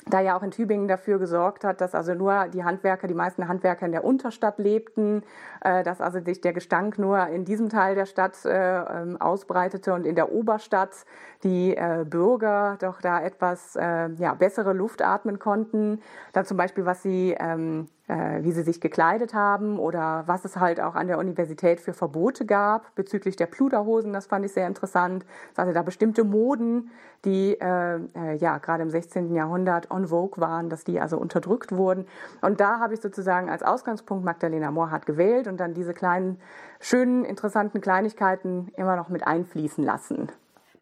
da 0.07 0.21
ja 0.21 0.37
auch 0.37 0.43
in 0.43 0.51
Tübingen 0.51 0.89
dafür 0.89 1.19
gesorgt 1.19 1.65
hat, 1.65 1.81
dass 1.81 1.95
also 1.95 2.15
nur 2.15 2.49
die 2.49 2.65
Handwerker, 2.65 3.07
die 3.09 3.15
meisten 3.15 3.49
Handwerker 3.49 3.87
in 3.87 3.93
der 3.93 4.05
Unterstadt 4.05 4.59
lebten, 4.59 5.23
äh, 5.61 5.83
dass 5.83 6.01
also 6.01 6.21
sich 6.21 6.41
der 6.41 6.53
Gestank 6.53 6.99
nur 6.99 7.27
in 7.29 7.45
diesem 7.45 7.69
Teil 7.69 7.95
der 7.95 8.07
Stadt 8.07 8.45
äh, 8.45 8.81
ähm, 8.81 9.21
ausbreitete 9.21 9.93
und 9.93 10.07
in 10.07 10.15
der 10.15 10.33
Oberstadt 10.33 11.05
die 11.43 11.77
äh, 11.77 12.05
Bürger 12.09 12.77
doch 12.81 13.01
da 13.01 13.23
etwas 13.23 13.75
ja, 13.75 14.35
bessere 14.35 14.73
Luft 14.73 15.03
atmen 15.03 15.39
konnten. 15.39 16.01
Dann 16.33 16.45
zum 16.45 16.57
Beispiel, 16.57 16.85
was 16.85 17.03
sie 17.03 17.37
ähm, 17.39 17.89
äh, 18.09 18.43
wie 18.43 18.53
sie 18.53 18.63
sich 18.63 18.81
gekleidet 18.81 19.35
haben 19.35 19.79
oder 19.79 20.25
was 20.27 20.45
es 20.45 20.57
halt 20.57 20.81
auch 20.81 20.95
an 20.95 21.07
der 21.07 21.19
Universität 21.19 21.81
für 21.81 21.93
Verbote 21.93 22.47
gab 22.47 22.95
bezüglich 22.95 23.37
der 23.37 23.47
Pluderhosen. 23.47 24.13
Das 24.13 24.27
fand 24.27 24.45
ich 24.45 24.53
sehr 24.53 24.67
interessant. 24.67 25.25
Also 25.57 25.73
da 25.73 25.83
bestimmte 25.83 26.25
Moden, 26.25 26.91
die 27.25 27.59
äh, 27.61 27.97
äh, 28.17 28.37
ja 28.37 28.59
gerade 28.59 28.83
im 28.83 28.91
16. 28.91 29.35
Jahrhundert 29.35 29.91
on 29.91 30.07
vogue 30.07 30.41
waren, 30.41 30.71
dass 30.71 30.85
die 30.85 31.01
also 31.01 31.19
unterdrückt 31.19 31.73
wurden. 31.73 32.07
Und 32.41 32.61
da 32.61 32.81
habe 32.81 32.95
ich 32.95 33.01
sozusagen 33.01 33.51
als 33.51 33.63
Ausgangspunkt 33.63 34.25
Magdalena 34.25 34.71
Mohrhardt 34.71 35.07
gewählt 35.07 35.47
und 35.47 35.59
dann 35.59 35.75
diese 35.75 35.95
kleinen, 35.95 36.41
schönen, 36.81 37.25
interessanten 37.25 37.81
Kleinigkeiten 37.81 38.73
immer 38.77 38.97
noch 38.97 39.09
mit 39.09 39.27
einfließen 39.27 39.85
lassen. 39.85 40.33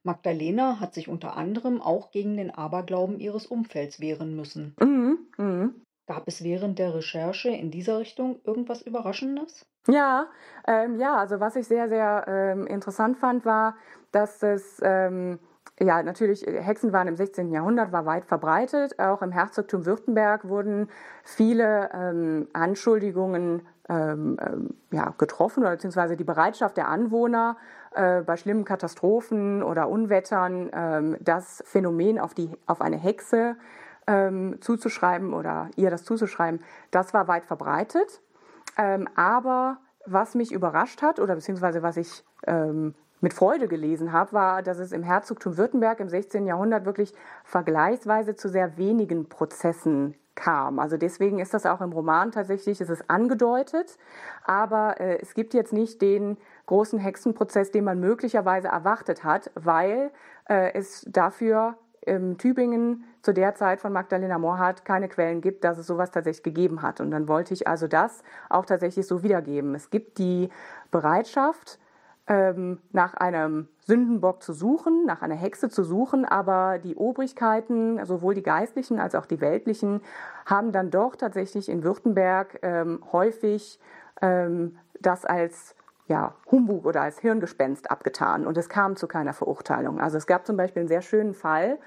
Magdalena 0.05 0.79
hat 0.79 0.95
sich 0.95 1.09
unter 1.09 1.37
anderem 1.37 1.83
auch 1.83 2.13
gegen 2.13 2.37
den 2.37 2.53
Aberglauben 2.53 3.19
ihres 3.19 3.47
Umfelds 3.47 4.01
wehren 4.01 4.37
müssen. 4.37 4.77
Mhm, 4.81 5.19
mh. 5.37 5.71
Gab 6.07 6.29
es 6.29 6.45
während 6.45 6.79
der 6.79 6.95
Recherche 6.95 7.49
in 7.49 7.73
dieser 7.73 7.99
Richtung 7.99 8.41
irgendwas 8.45 8.83
Überraschendes? 8.83 9.67
Ja, 9.89 10.29
ähm, 10.67 11.01
ja, 11.01 11.17
also 11.17 11.41
was 11.41 11.57
ich 11.57 11.67
sehr, 11.67 11.89
sehr 11.89 12.25
ähm, 12.29 12.67
interessant 12.67 13.19
fand, 13.19 13.45
war, 13.45 13.77
dass 14.13 14.43
es 14.43 14.81
ähm, 14.83 15.41
ja, 15.81 16.03
natürlich, 16.03 16.47
Hexen 16.47 16.93
waren 16.93 17.09
im 17.09 17.17
16. 17.17 17.51
Jahrhundert, 17.51 17.93
war 17.93 18.07
weit 18.07 18.25
verbreitet. 18.25 18.99
Auch 18.99 19.21
im 19.21 19.33
Herzogtum 19.33 19.85
Württemberg 19.85 20.49
wurden 20.49 20.89
viele 21.23 21.91
ähm, 21.93 22.49
Anschuldigungen 22.53 23.67
ähm, 23.89 24.39
ähm, 24.41 24.75
ja, 24.91 25.13
getroffen, 25.19 25.61
oder 25.61 25.73
beziehungsweise 25.73 26.17
die 26.17 26.25
Bereitschaft 26.25 26.77
der 26.77 26.89
Anwohner 26.89 27.57
äh, 27.95 28.23
bei 28.23 28.37
schlimmen 28.37 28.65
Katastrophen 28.65 29.63
oder 29.63 29.89
Unwettern 29.89 31.17
das 31.21 31.63
Phänomen 31.67 32.19
auf, 32.19 32.33
die, 32.33 32.51
auf 32.67 32.81
eine 32.81 32.97
Hexe 32.97 33.57
ähm, 34.07 34.59
zuzuschreiben 34.61 35.35
oder 35.35 35.71
ihr 35.77 35.91
das 35.91 36.05
zuzuschreiben, 36.05 36.61
das 36.91 37.15
war 37.15 37.29
weit 37.29 37.45
verbreitet. 37.45 38.21
Ähm, 38.79 39.09
aber 39.15 39.79
was 40.07 40.35
mich 40.35 40.53
überrascht 40.53 41.03
hat 41.03 41.19
oder 41.19 41.35
beziehungsweise 41.35 41.83
was 41.83 41.97
ich 41.97 42.25
ähm, 42.47 42.95
mit 43.21 43.33
Freude 43.33 43.67
gelesen 43.67 44.13
habe, 44.13 44.33
war, 44.33 44.63
dass 44.63 44.79
es 44.79 44.93
im 44.93 45.03
Herzogtum 45.03 45.57
Württemberg 45.57 46.01
im 46.01 46.09
16. 46.09 46.47
Jahrhundert 46.47 46.85
wirklich 46.85 47.13
vergleichsweise 47.45 48.37
zu 48.37 48.49
sehr 48.49 48.77
wenigen 48.77 49.29
Prozessen 49.29 50.15
kam. 50.35 50.79
Also 50.79 50.99
deswegen 50.99 51.39
ist 51.39 51.55
das 51.55 51.67
auch 51.67 51.81
im 51.81 51.93
Roman 51.93 52.31
tatsächlich, 52.31 52.81
es 52.81 52.91
ist 52.91 53.11
angedeutet, 53.11 53.99
aber 54.45 55.01
äh, 55.01 55.19
es 55.21 55.35
gibt 55.35 55.55
jetzt 55.55 55.73
nicht 55.73 56.03
den 56.03 56.37
großen 56.67 56.99
Hexenprozess, 56.99 57.71
den 57.71 57.85
man 57.85 57.99
möglicherweise 57.99 58.69
erwartet 58.69 59.25
hat, 59.25 59.51
weil 59.55 60.11
äh, 60.49 60.73
es 60.75 61.07
dafür 61.09 61.77
in 62.03 62.39
Tübingen 62.39 63.05
zu 63.27 63.35
der 63.35 63.57
Zeit 63.57 63.81
von 63.81 63.93
Magdalena 63.93 64.39
Morhardt 64.39 64.85
keine 64.85 65.09
Quellen 65.09 65.41
gibt, 65.41 65.65
dass 65.65 65.79
es 65.79 65.87
sowas 65.89 66.13
tatsächlich 66.13 66.45
gegeben 66.45 66.81
hat. 66.81 67.01
Und 67.01 67.11
dann 67.11 67.27
wollte 67.27 67.53
ich 67.55 67.67
also 67.67 67.89
das 67.89 68.23
auch 68.49 68.65
tatsächlich 68.65 69.05
so 69.05 69.25
wiedergeben. 69.25 69.75
Es 69.75 69.91
gibt 69.91 70.19
die 70.19 70.49
Bereitschaft, 70.93 71.81
ähm, 72.29 72.79
nach 72.93 73.15
einem 73.15 73.69
Sündenbock 73.81 74.45
zu 74.45 74.53
suchen, 74.53 75.07
nach 75.07 75.23
einer 75.23 75.35
Hexe 75.35 75.69
zu 75.69 75.83
suchen, 75.83 76.25
aber 76.25 76.79
die 76.79 76.95
Obrigkeiten, 76.95 78.05
sowohl 78.05 78.35
die 78.35 78.45
geistlichen 78.45 79.01
als 79.01 79.17
auch 79.17 79.27
die 79.27 79.41
weltlichen, 79.41 80.03
haben 80.45 80.71
dann 80.71 80.93
doch 80.93 81.17
tatsächlich 81.17 81.69
in 81.69 81.83
Württemberg 81.83 82.61
ähm, 82.63 83.01
häufig 83.11 83.81
ähm, 84.23 84.79
das 85.01 85.25
als 85.25 85.75
ja, 86.07 86.35
Humbug 86.49 86.87
oder 86.87 87.03
als 87.03 87.19
Hirngespenst 87.19 87.91
abgetan 87.91 88.47
und 88.47 88.57
es 88.57 88.69
kam 88.69 88.95
zu 88.95 89.09
keiner 89.09 89.33
Verurteilung. 89.33 90.01
Also 90.01 90.17
es 90.17 90.29
gab 90.29 90.47
zum 90.47 90.57
Beispiel 90.57 90.81
einen 90.81 90.89
sehr 90.89 91.03
schönen 91.03 91.35
Fall, 91.35 91.79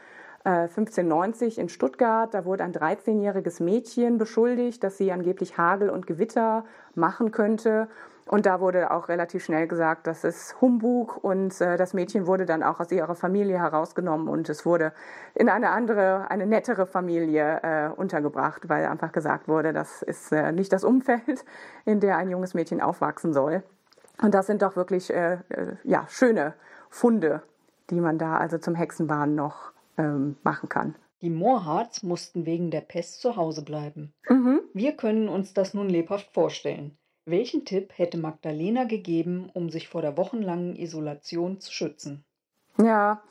1590 0.44 1.58
äh, 1.58 1.62
in 1.62 1.70
Stuttgart, 1.70 2.34
da 2.34 2.46
wurde 2.46 2.64
ein 2.64 2.74
13-jähriges 2.74 3.62
Mädchen 3.62 4.18
beschuldigt, 4.18 4.84
dass 4.84 4.98
sie 4.98 5.12
angeblich 5.12 5.58
Hagel 5.58 5.90
und 5.90 6.08
Gewitter 6.08 6.66
machen 6.96 7.32
könnte. 7.32 7.88
Und 8.26 8.46
da 8.46 8.60
wurde 8.60 8.92
auch 8.92 9.10
relativ 9.10 9.44
schnell 9.44 9.68
gesagt, 9.68 10.06
das 10.06 10.24
ist 10.24 10.62
Humbug 10.62 11.24
und 11.24 11.60
äh, 11.62 11.78
das 11.78 11.96
Mädchen 11.96 12.28
wurde 12.28 12.46
dann 12.46 12.62
auch 12.62 12.80
aus 12.80 12.92
ihrer 12.92 13.16
Familie 13.16 13.58
herausgenommen 13.58 14.28
und 14.28 14.48
es 14.50 14.68
wurde 14.68 14.94
in 15.34 15.50
eine 15.50 15.72
andere, 15.72 16.30
eine 16.30 16.46
nettere 16.46 16.86
Familie 16.86 17.60
äh, 17.64 17.90
untergebracht, 17.90 18.70
weil 18.70 18.86
einfach 18.86 19.12
gesagt 19.14 19.48
wurde, 19.48 19.74
das 19.74 20.04
ist 20.04 20.32
äh, 20.32 20.52
nicht 20.52 20.72
das 20.72 20.84
Umfeld, 20.84 21.44
in 21.86 22.02
der 22.02 22.18
ein 22.18 22.30
junges 22.30 22.54
Mädchen 22.54 22.82
aufwachsen 22.82 23.34
soll. 23.34 23.64
Und 24.22 24.36
das 24.36 24.46
sind 24.46 24.62
doch 24.62 24.76
wirklich 24.76 25.12
äh, 25.12 25.40
äh, 25.50 25.76
ja, 25.84 26.06
schöne 26.08 26.54
Funde, 26.90 27.42
die 27.90 28.00
man 28.00 28.20
da 28.20 28.38
also 28.38 28.60
zum 28.60 28.76
Hexenbahn 28.76 29.34
noch 29.34 29.72
ähm, 30.00 30.38
machen 30.44 30.70
kann. 30.70 30.96
Die 31.22 31.30
Moorhards 31.30 32.02
mussten 32.02 32.46
wegen 32.46 32.72
der 32.72 32.82
Pest 32.82 33.22
zu 33.22 33.36
Hause 33.36 33.64
bleiben. 33.64 34.14
Mhm. 34.30 34.62
Wir 34.74 34.94
können 34.94 35.28
uns 35.28 35.54
das 35.54 35.74
nun 35.74 35.90
lebhaft 35.90 36.34
vorstellen. 36.34 36.98
Welchen 37.26 37.66
Tipp 37.66 37.92
hätte 37.96 38.18
Magdalena 38.18 38.86
gegeben, 38.86 39.52
um 39.54 39.70
sich 39.70 39.90
vor 39.90 40.02
der 40.02 40.18
wochenlangen 40.18 40.76
Isolation 40.76 41.60
zu 41.60 41.72
schützen? 41.72 42.24
Ja, 42.82 43.22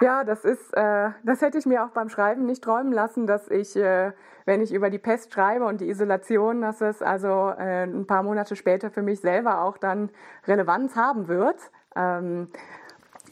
ja, 0.00 0.22
das 0.24 0.44
ist, 0.44 0.72
äh, 0.74 1.10
das 1.24 1.40
hätte 1.40 1.58
ich 1.58 1.66
mir 1.66 1.84
auch 1.84 1.90
beim 1.90 2.08
Schreiben 2.08 2.46
nicht 2.46 2.62
träumen 2.62 2.92
lassen, 2.92 3.26
dass 3.26 3.48
ich, 3.48 3.74
äh, 3.76 4.12
wenn 4.44 4.60
ich 4.60 4.72
über 4.72 4.90
die 4.90 4.98
Pest 4.98 5.32
schreibe 5.32 5.64
und 5.64 5.80
die 5.80 5.88
Isolation, 5.88 6.60
dass 6.60 6.80
es 6.80 7.02
also 7.02 7.52
äh, 7.58 7.84
ein 7.84 8.06
paar 8.06 8.22
Monate 8.22 8.54
später 8.54 8.90
für 8.90 9.02
mich 9.02 9.20
selber 9.20 9.62
auch 9.62 9.78
dann 9.78 10.10
Relevanz 10.46 10.94
haben 10.94 11.26
wird. 11.26 11.58
Ähm, 11.96 12.48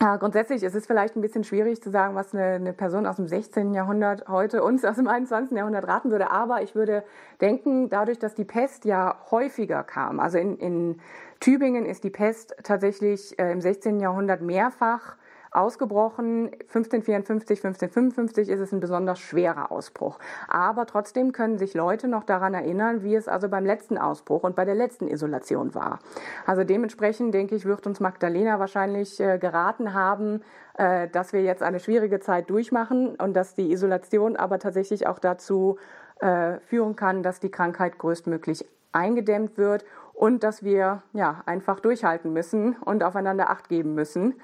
ja, 0.00 0.17
grundsätzlich 0.17 0.62
ist 0.62 0.75
es 0.75 0.87
vielleicht 0.87 1.17
ein 1.17 1.21
bisschen 1.21 1.45
schwierig 1.45 1.83
zu 1.83 1.91
sagen, 1.91 2.15
was 2.15 2.35
eine, 2.35 2.55
eine, 2.55 2.73
Person 2.73 3.07
aus 3.07 3.17
dem 3.17 3.26
16. 3.26 3.73
Jahrhundert 3.73 4.29
heute 4.29 4.62
uns 4.62 4.85
aus 4.85 4.97
dem 4.97 5.09
21. 5.09 5.57
Jahrhundert 5.57 5.87
raten 5.87 6.11
würde. 6.11 6.31
Aber 6.31 6.62
ich 6.62 6.75
würde 6.75 7.03
denken, 7.41 7.88
dadurch, 7.88 8.19
dass 8.19 8.35
die 8.35 8.45
Pest 8.45 8.85
ja 8.85 9.17
häufiger 9.31 9.83
kam, 9.85 10.21
also 10.21 10.38
in, 10.38 10.59
in 10.59 11.00
Tübingen 11.41 11.87
ist 11.87 12.05
die 12.05 12.11
Pest 12.11 12.57
tatsächlich 12.62 13.38
äh, 13.38 13.53
im 13.53 13.61
16. 13.61 14.00
Jahrhundert 14.00 14.43
mehrfach 14.43 15.17
ausgebrochen. 15.56 16.50
1554, 16.52 17.64
1555 17.64 18.48
ist 18.48 18.60
es 18.60 18.72
ein 18.72 18.80
besonders 18.80 19.18
schwerer 19.18 19.72
Ausbruch. 19.72 20.18
Aber 20.48 20.86
trotzdem 20.86 21.32
können 21.32 21.58
sich 21.58 21.75
Leute 21.75 22.08
noch 22.08 22.25
daran 22.25 22.54
erinnern, 22.54 23.02
wie 23.02 23.14
es 23.14 23.28
also 23.28 23.48
beim 23.48 23.64
letzten 23.64 23.98
Ausbruch 23.98 24.42
und 24.44 24.54
bei 24.54 24.64
der 24.64 24.75
letzten 24.75 25.08
Isolation 25.08 25.75
war. 25.75 25.98
Also 26.46 26.64
dementsprechend 26.64 27.34
denke 27.34 27.54
ich, 27.54 27.64
wird 27.64 27.86
uns 27.86 28.00
Magdalena 28.00 28.58
wahrscheinlich 28.58 29.18
äh, 29.20 29.38
geraten 29.38 29.94
haben, 29.94 30.42
äh, 30.76 31.08
dass 31.08 31.32
wir 31.32 31.42
jetzt 31.42 31.62
eine 31.62 31.80
schwierige 31.80 32.20
Zeit 32.20 32.50
durchmachen 32.50 33.16
und 33.16 33.34
dass 33.34 33.54
die 33.54 33.72
Isolation 33.72 34.36
aber 34.36 34.58
tatsächlich 34.58 35.06
auch 35.06 35.18
dazu 35.18 35.78
äh, 36.20 36.58
führen 36.60 36.96
kann, 36.96 37.22
dass 37.22 37.40
die 37.40 37.50
Krankheit 37.50 37.98
größtmöglich 37.98 38.66
eingedämmt 38.92 39.58
wird 39.58 39.84
und 40.16 40.42
dass 40.42 40.64
wir 40.64 41.02
ja 41.12 41.42
einfach 41.46 41.78
durchhalten 41.78 42.32
müssen 42.32 42.75
und 42.76 43.04
aufeinander 43.04 43.50
Acht 43.50 43.68
geben 43.68 43.94
müssen, 43.94 44.35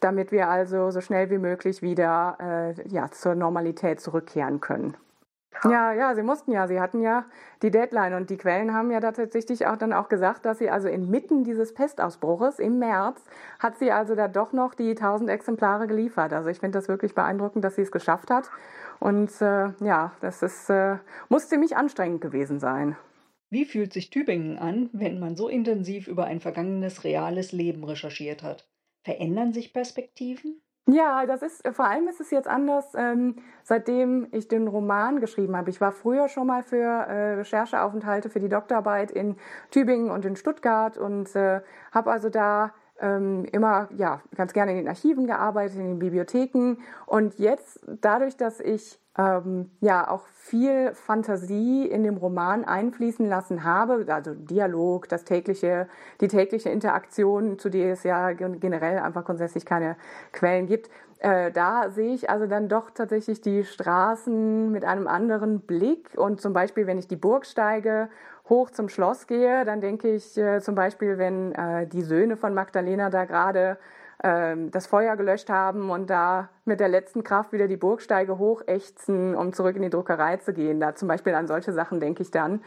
damit 0.00 0.30
wir 0.30 0.48
also 0.48 0.90
so 0.90 1.00
schnell 1.00 1.30
wie 1.30 1.38
möglich 1.38 1.80
wieder 1.82 2.36
äh, 2.38 2.88
ja, 2.88 3.10
zur 3.10 3.34
Normalität 3.34 4.00
zurückkehren 4.00 4.60
können. 4.60 4.96
Ja, 5.64 5.92
ja, 5.92 6.14
sie 6.14 6.22
mussten 6.22 6.50
ja, 6.50 6.66
sie 6.66 6.80
hatten 6.80 7.00
ja 7.00 7.24
die 7.62 7.70
Deadline 7.70 8.14
und 8.14 8.30
die 8.30 8.36
Quellen 8.36 8.74
haben 8.74 8.90
ja 8.90 9.00
tatsächlich 9.00 9.66
auch 9.66 9.76
dann 9.76 9.92
auch 9.92 10.08
gesagt, 10.08 10.44
dass 10.44 10.58
sie 10.58 10.70
also 10.70 10.88
inmitten 10.88 11.44
dieses 11.44 11.72
Pestausbruches 11.74 12.58
im 12.58 12.78
März 12.78 13.22
hat 13.58 13.78
sie 13.78 13.92
also 13.92 14.14
da 14.14 14.28
doch 14.28 14.52
noch 14.52 14.74
die 14.74 14.90
1000 14.90 15.30
Exemplare 15.30 15.86
geliefert. 15.86 16.32
Also 16.32 16.48
ich 16.48 16.58
finde 16.58 16.78
das 16.78 16.88
wirklich 16.88 17.14
beeindruckend, 17.14 17.64
dass 17.64 17.76
sie 17.76 17.82
es 17.82 17.92
geschafft 17.92 18.30
hat 18.30 18.50
und 18.98 19.30
äh, 19.40 19.68
ja, 19.80 20.12
das 20.20 20.42
ist, 20.42 20.68
äh, 20.68 20.96
muss 21.28 21.48
ziemlich 21.48 21.76
anstrengend 21.76 22.20
gewesen 22.22 22.58
sein. 22.58 22.96
Wie 23.52 23.66
fühlt 23.66 23.92
sich 23.92 24.08
Tübingen 24.08 24.58
an, 24.58 24.88
wenn 24.94 25.20
man 25.20 25.36
so 25.36 25.46
intensiv 25.46 26.08
über 26.08 26.24
ein 26.24 26.40
vergangenes 26.40 27.04
reales 27.04 27.52
Leben 27.52 27.84
recherchiert 27.84 28.42
hat? 28.42 28.66
Verändern 29.02 29.52
sich 29.52 29.74
Perspektiven? 29.74 30.62
Ja, 30.86 31.26
das 31.26 31.42
ist 31.42 31.62
vor 31.72 31.84
allem 31.84 32.08
ist 32.08 32.22
es 32.22 32.30
jetzt 32.30 32.48
anders, 32.48 32.94
ähm, 32.96 33.36
seitdem 33.62 34.26
ich 34.32 34.48
den 34.48 34.68
Roman 34.68 35.20
geschrieben 35.20 35.54
habe. 35.54 35.68
Ich 35.68 35.82
war 35.82 35.92
früher 35.92 36.30
schon 36.30 36.46
mal 36.46 36.62
für 36.62 36.78
äh, 36.78 37.34
Rechercheaufenthalte 37.34 38.30
für 38.30 38.40
die 38.40 38.48
Doktorarbeit 38.48 39.10
in 39.10 39.36
Tübingen 39.70 40.10
und 40.10 40.24
in 40.24 40.34
Stuttgart 40.34 40.96
und 40.96 41.36
äh, 41.36 41.60
habe 41.92 42.10
also 42.10 42.30
da 42.30 42.72
ähm, 43.00 43.44
immer 43.52 43.88
ja 43.96 44.20
ganz 44.36 44.52
gerne 44.52 44.72
in 44.72 44.78
den 44.78 44.88
Archiven 44.88 45.26
gearbeitet, 45.26 45.78
in 45.78 45.88
den 45.88 45.98
Bibliotheken 45.98 46.76
und 47.06 47.38
jetzt 47.38 47.80
dadurch, 48.00 48.36
dass 48.36 48.60
ich 48.60 48.98
ähm, 49.18 49.70
ja 49.80 50.08
auch 50.08 50.26
viel 50.32 50.92
Fantasie 50.94 51.86
in 51.86 52.02
dem 52.02 52.16
Roman 52.16 52.64
einfließen 52.64 53.26
lassen 53.26 53.64
habe, 53.64 54.06
also 54.08 54.34
Dialog, 54.34 55.08
das 55.08 55.24
tägliche, 55.24 55.88
die 56.20 56.28
tägliche 56.28 56.70
Interaktion, 56.70 57.58
zu 57.58 57.68
der 57.68 57.92
es 57.92 58.04
ja 58.04 58.32
generell 58.32 58.98
einfach 58.98 59.24
grundsätzlich 59.24 59.66
keine 59.66 59.96
Quellen 60.32 60.66
gibt. 60.66 60.88
Äh, 61.18 61.52
da 61.52 61.90
sehe 61.90 62.14
ich 62.14 62.30
also 62.30 62.46
dann 62.46 62.68
doch 62.68 62.90
tatsächlich 62.90 63.40
die 63.40 63.64
Straßen 63.64 64.72
mit 64.72 64.84
einem 64.84 65.06
anderen 65.06 65.60
Blick 65.60 66.10
und 66.16 66.40
zum 66.40 66.52
Beispiel, 66.52 66.86
wenn 66.86 66.98
ich 66.98 67.06
die 67.06 67.16
Burg 67.16 67.46
steige 67.46 68.08
hoch 68.48 68.70
zum 68.70 68.88
Schloss 68.88 69.26
gehe, 69.26 69.64
dann 69.64 69.80
denke 69.80 70.14
ich 70.14 70.36
äh, 70.36 70.60
zum 70.60 70.74
Beispiel, 70.74 71.18
wenn 71.18 71.52
äh, 71.52 71.86
die 71.86 72.02
Söhne 72.02 72.36
von 72.36 72.54
Magdalena 72.54 73.10
da 73.10 73.24
gerade 73.24 73.78
ähm, 74.22 74.70
das 74.70 74.86
Feuer 74.86 75.16
gelöscht 75.16 75.50
haben 75.50 75.90
und 75.90 76.08
da 76.08 76.48
mit 76.64 76.78
der 76.78 76.88
letzten 76.88 77.24
Kraft 77.24 77.52
wieder 77.52 77.66
die 77.66 77.76
Burgsteige 77.76 78.38
hochächzen, 78.38 79.34
um 79.34 79.52
zurück 79.52 79.74
in 79.74 79.82
die 79.82 79.90
Druckerei 79.90 80.36
zu 80.36 80.52
gehen. 80.52 80.78
Da 80.78 80.94
zum 80.94 81.08
Beispiel 81.08 81.34
an 81.34 81.48
solche 81.48 81.72
Sachen 81.72 81.98
denke 81.98 82.22
ich 82.22 82.30
dann. 82.30 82.62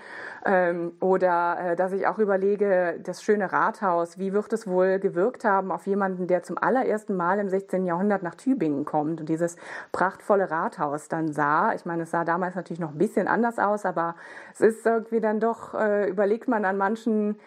Ähm, 0.45 0.91
oder 0.99 1.57
äh, 1.59 1.75
dass 1.77 1.93
ich 1.93 2.07
auch 2.07 2.17
überlege, 2.19 2.99
das 3.01 3.23
schöne 3.23 3.53
Rathaus, 3.53 4.19
wie 4.19 4.33
wird 4.33 4.51
es 4.51 4.67
wohl 4.67 4.99
gewirkt 4.99 5.45
haben 5.45 5.71
auf 5.71 5.87
jemanden, 5.87 6.27
der 6.27 6.43
zum 6.43 6.57
allerersten 6.57 7.15
Mal 7.15 7.39
im 7.39 7.47
16. 7.47 7.85
Jahrhundert 7.85 8.21
nach 8.21 8.35
Tübingen 8.35 8.83
kommt 8.83 9.21
und 9.21 9.29
dieses 9.29 9.55
prachtvolle 9.93 10.51
Rathaus 10.51 11.07
dann 11.07 11.31
sah. 11.31 11.73
Ich 11.73 11.85
meine, 11.85 12.03
es 12.03 12.11
sah 12.11 12.25
damals 12.25 12.55
natürlich 12.55 12.81
noch 12.81 12.91
ein 12.91 12.97
bisschen 12.97 13.29
anders 13.29 13.59
aus, 13.59 13.85
aber 13.85 14.15
es 14.53 14.59
ist 14.59 14.85
irgendwie 14.85 15.21
dann 15.21 15.39
doch, 15.39 15.73
äh, 15.73 16.09
überlegt 16.09 16.49
man 16.49 16.65
an 16.65 16.77
manchen 16.77 17.39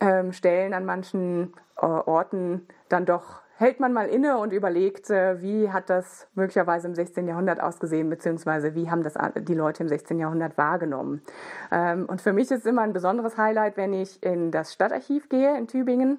ähm, 0.00 0.32
Stellen, 0.32 0.74
an 0.74 0.84
manchen 0.84 1.54
äh, 1.80 1.86
Orten 1.86 2.66
dann 2.88 3.06
doch 3.06 3.43
hält 3.56 3.80
man 3.80 3.92
mal 3.92 4.08
inne 4.08 4.38
und 4.38 4.52
überlegt, 4.52 5.10
äh, 5.10 5.40
wie 5.40 5.70
hat 5.70 5.90
das 5.90 6.26
möglicherweise 6.34 6.88
im 6.88 6.94
16. 6.94 7.26
Jahrhundert 7.28 7.60
ausgesehen, 7.60 8.10
beziehungsweise 8.10 8.74
wie 8.74 8.90
haben 8.90 9.02
das 9.02 9.14
die 9.36 9.54
Leute 9.54 9.82
im 9.82 9.88
16. 9.88 10.18
Jahrhundert 10.18 10.58
wahrgenommen. 10.58 11.22
Ähm, 11.70 12.06
und 12.06 12.20
für 12.20 12.32
mich 12.32 12.50
ist 12.50 12.66
immer 12.66 12.82
ein 12.82 12.92
besonderes 12.92 13.36
Highlight, 13.36 13.76
wenn 13.76 13.92
ich 13.92 14.22
in 14.22 14.50
das 14.50 14.72
Stadtarchiv 14.72 15.28
gehe 15.28 15.56
in 15.56 15.68
Tübingen, 15.68 16.18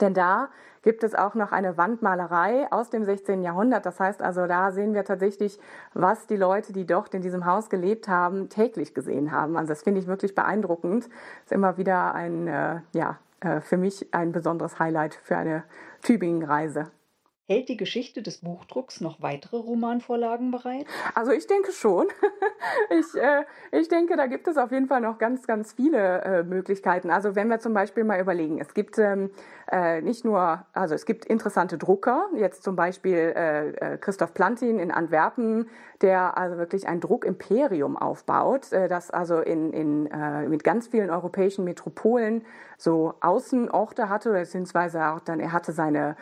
denn 0.00 0.14
da 0.14 0.48
gibt 0.82 1.02
es 1.02 1.14
auch 1.14 1.34
noch 1.34 1.50
eine 1.50 1.78
Wandmalerei 1.78 2.70
aus 2.70 2.90
dem 2.90 3.04
16. 3.04 3.42
Jahrhundert. 3.42 3.86
Das 3.86 3.98
heißt 3.98 4.20
also, 4.20 4.46
da 4.46 4.70
sehen 4.70 4.92
wir 4.92 5.04
tatsächlich, 5.04 5.58
was 5.94 6.26
die 6.26 6.36
Leute, 6.36 6.72
die 6.72 6.84
dort 6.84 7.14
in 7.14 7.22
diesem 7.22 7.46
Haus 7.46 7.70
gelebt 7.70 8.06
haben, 8.06 8.50
täglich 8.50 8.92
gesehen 8.92 9.32
haben. 9.32 9.56
Also 9.56 9.70
das 9.70 9.82
finde 9.82 10.00
ich 10.00 10.06
wirklich 10.06 10.34
beeindruckend. 10.34 11.04
Das 11.04 11.44
ist 11.46 11.52
immer 11.52 11.78
wieder 11.78 12.14
ein, 12.14 12.48
äh, 12.48 12.80
ja, 12.92 13.18
für 13.60 13.76
mich 13.76 14.12
ein 14.14 14.32
besonderes 14.32 14.78
Highlight 14.78 15.14
für 15.14 15.36
eine 15.36 15.64
Tübingen-Reise. 16.02 16.90
Hält 17.46 17.68
die 17.68 17.76
Geschichte 17.76 18.22
des 18.22 18.38
Buchdrucks 18.38 19.02
noch 19.02 19.20
weitere 19.20 19.58
Romanvorlagen 19.58 20.50
bereit? 20.50 20.86
Also 21.14 21.32
ich 21.32 21.46
denke 21.46 21.72
schon. 21.72 22.06
ich, 22.90 23.20
äh, 23.20 23.44
ich 23.70 23.88
denke, 23.88 24.16
da 24.16 24.26
gibt 24.26 24.48
es 24.48 24.56
auf 24.56 24.72
jeden 24.72 24.86
Fall 24.86 25.02
noch 25.02 25.18
ganz, 25.18 25.46
ganz 25.46 25.74
viele 25.74 26.22
äh, 26.22 26.42
Möglichkeiten. 26.42 27.10
Also 27.10 27.36
wenn 27.36 27.48
wir 27.48 27.60
zum 27.60 27.74
Beispiel 27.74 28.02
mal 28.04 28.18
überlegen, 28.18 28.58
es 28.62 28.72
gibt 28.72 28.98
ähm, 28.98 29.30
äh, 29.70 30.00
nicht 30.00 30.24
nur, 30.24 30.64
also 30.72 30.94
es 30.94 31.04
gibt 31.04 31.26
interessante 31.26 31.76
Drucker, 31.76 32.28
jetzt 32.34 32.62
zum 32.62 32.76
Beispiel 32.76 33.34
äh, 33.36 33.68
äh, 33.72 33.98
Christoph 33.98 34.32
Plantin 34.32 34.78
in 34.78 34.90
Antwerpen, 34.90 35.68
der 36.00 36.38
also 36.38 36.56
wirklich 36.56 36.88
ein 36.88 37.00
Druckimperium 37.00 37.98
aufbaut, 37.98 38.72
äh, 38.72 38.88
das 38.88 39.10
also 39.10 39.40
in, 39.40 39.70
in, 39.74 40.08
mit 40.48 40.64
ganz 40.64 40.88
vielen 40.88 41.10
europäischen 41.10 41.64
Metropolen 41.64 42.46
so 42.78 43.14
Außenorte 43.20 44.08
hatte, 44.08 44.32
beziehungsweise 44.32 45.08
auch 45.08 45.20
dann, 45.20 45.40
er 45.40 45.52
hatte 45.52 45.72
seine 45.72 46.16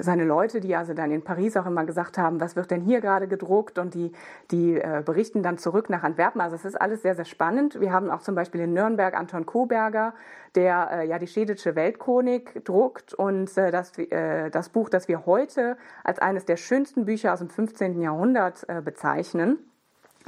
seine 0.00 0.24
Leute, 0.24 0.60
die 0.60 0.74
also 0.74 0.94
dann 0.94 1.10
in 1.10 1.22
Paris 1.22 1.56
auch 1.56 1.66
immer 1.66 1.84
gesagt 1.84 2.18
haben, 2.18 2.40
was 2.40 2.56
wird 2.56 2.70
denn 2.70 2.80
hier 2.80 3.00
gerade 3.00 3.28
gedruckt 3.28 3.78
und 3.78 3.94
die, 3.94 4.12
die 4.50 4.74
äh, 4.74 5.02
berichten 5.04 5.42
dann 5.42 5.58
zurück 5.58 5.90
nach 5.90 6.02
Antwerpen. 6.02 6.40
Also 6.40 6.56
es 6.56 6.64
ist 6.64 6.80
alles 6.80 7.02
sehr, 7.02 7.14
sehr 7.14 7.24
spannend. 7.24 7.80
Wir 7.80 7.92
haben 7.92 8.10
auch 8.10 8.20
zum 8.22 8.34
Beispiel 8.34 8.62
in 8.62 8.72
Nürnberg 8.72 9.14
Anton 9.14 9.46
Koberger, 9.46 10.14
der 10.54 10.90
äh, 10.92 11.08
ja 11.08 11.18
die 11.18 11.26
schädische 11.26 11.76
Weltchronik 11.76 12.64
druckt 12.64 13.14
und 13.14 13.56
äh, 13.56 13.70
das, 13.70 13.96
äh, 13.98 14.50
das 14.50 14.70
Buch, 14.70 14.88
das 14.88 15.06
wir 15.06 15.26
heute 15.26 15.76
als 16.02 16.18
eines 16.18 16.44
der 16.44 16.56
schönsten 16.56 17.04
Bücher 17.04 17.32
aus 17.32 17.40
dem 17.40 17.50
15. 17.50 18.00
Jahrhundert 18.00 18.64
äh, 18.68 18.80
bezeichnen. 18.82 19.58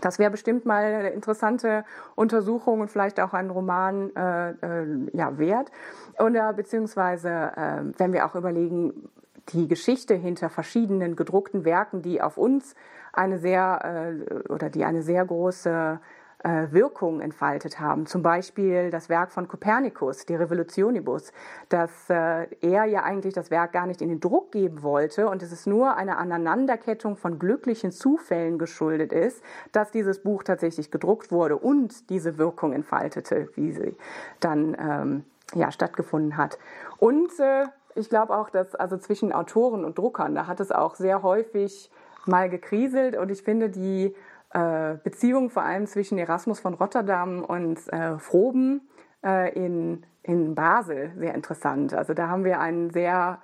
Das 0.01 0.19
wäre 0.19 0.31
bestimmt 0.31 0.65
mal 0.65 0.85
eine 0.85 1.11
interessante 1.11 1.85
Untersuchung 2.15 2.81
und 2.81 2.91
vielleicht 2.91 3.21
auch 3.21 3.35
ein 3.35 3.51
Roman 3.51 4.15
äh, 4.17 4.51
äh, 4.51 5.09
ja, 5.13 5.39
wert. 5.39 5.71
Oder 6.19 6.53
beziehungsweise, 6.53 7.29
äh, 7.29 7.83
wenn 7.99 8.13
wir 8.13 8.25
auch 8.25 8.35
überlegen, 8.35 9.11
die 9.49 9.69
Geschichte 9.69 10.15
hinter 10.15 10.51
verschiedenen 10.51 11.17
gedruckten 11.17 11.65
Werken, 11.65 12.03
die 12.03 12.23
auf 12.23 12.37
uns 12.37 12.75
eine 13.13 13.39
sehr 13.39 14.15
äh, 14.29 14.49
oder 14.49 14.71
die 14.71 14.85
eine 14.85 15.03
sehr 15.03 15.25
große 15.25 16.01
äh, 16.43 16.69
Wirkung 16.71 17.21
entfaltet 17.21 17.81
haben. 17.81 18.07
Zum 18.07 18.23
Beispiel 18.23 18.91
das 18.91 19.09
Werk 19.09 19.31
von 19.31 19.47
Kopernikus, 19.47 20.25
die 20.25 20.35
Revolutionibus, 20.35 21.33
dass 21.69 22.09
äh, 22.09 22.47
er 22.61 22.85
ja 22.87 23.03
eigentlich 23.03 23.35
das 23.35 23.51
Werk 23.51 23.73
gar 23.73 23.87
nicht 23.87 24.01
in 24.01 24.09
den 24.09 24.21
Druck 24.21 24.51
geben 24.53 24.83
wollte 24.83 25.29
und 25.29 25.43
es 25.43 25.53
ist 25.53 25.67
nur 25.67 25.97
eine 25.97 26.17
Aneinanderkettung 26.17 27.17
von 27.17 27.39
glücklichen 27.39 27.93
Zufällen 27.93 28.59
geschuldet 28.59 29.13
ist, 29.13 29.43
dass 29.73 29.91
dieses 29.91 30.23
Buch 30.23 30.43
tatsächlich 30.43 30.91
gedruckt 30.91 31.31
wurde 31.31 31.59
und 31.59 32.09
diese 32.09 32.39
Wirkung 32.39 32.73
entfaltete, 32.73 33.51
wie 33.55 33.73
sie 33.73 33.97
dann 34.41 34.77
ähm, 34.81 35.25
ja, 35.55 35.71
stattgefunden 35.71 36.37
hat. 36.37 36.59
Und 36.99 37.39
äh, 37.39 37.65
ich 37.95 38.09
glaube 38.09 38.37
auch, 38.37 38.51
dass 38.51 38.75
also 38.75 38.97
zwischen 38.97 39.33
Autoren 39.33 39.85
und 39.85 39.99
Druckern, 39.99 40.35
da 40.35 40.47
hat 40.47 40.61
es 40.61 40.73
auch 40.73 40.95
sehr 40.95 41.23
häufig 41.23 41.91
mal 42.27 42.49
gekriselt 42.49 43.17
und 43.17 43.31
ich 43.31 43.43
finde 43.43 43.71
die 43.71 44.15
äh, 44.53 44.97
Beziehung 45.03 45.51
vor 45.51 45.63
allem 45.63 45.87
zwischen 45.87 46.19
Erasmus 46.19 46.61
von 46.61 46.75
Rotterdam 46.75 47.45
und 47.45 47.79
äh, 47.93 48.19
Froben 48.19 48.89
äh, 49.25 49.53
in, 49.55 50.05
in 50.23 50.55
Basel 50.55 51.13
sehr 51.17 51.35
interessant. 51.35 51.95
Also 51.95 52.15
da 52.15 52.29
haben 52.29 52.45
wir 52.45 52.61
einen 52.61 52.91
sehr 52.91 53.41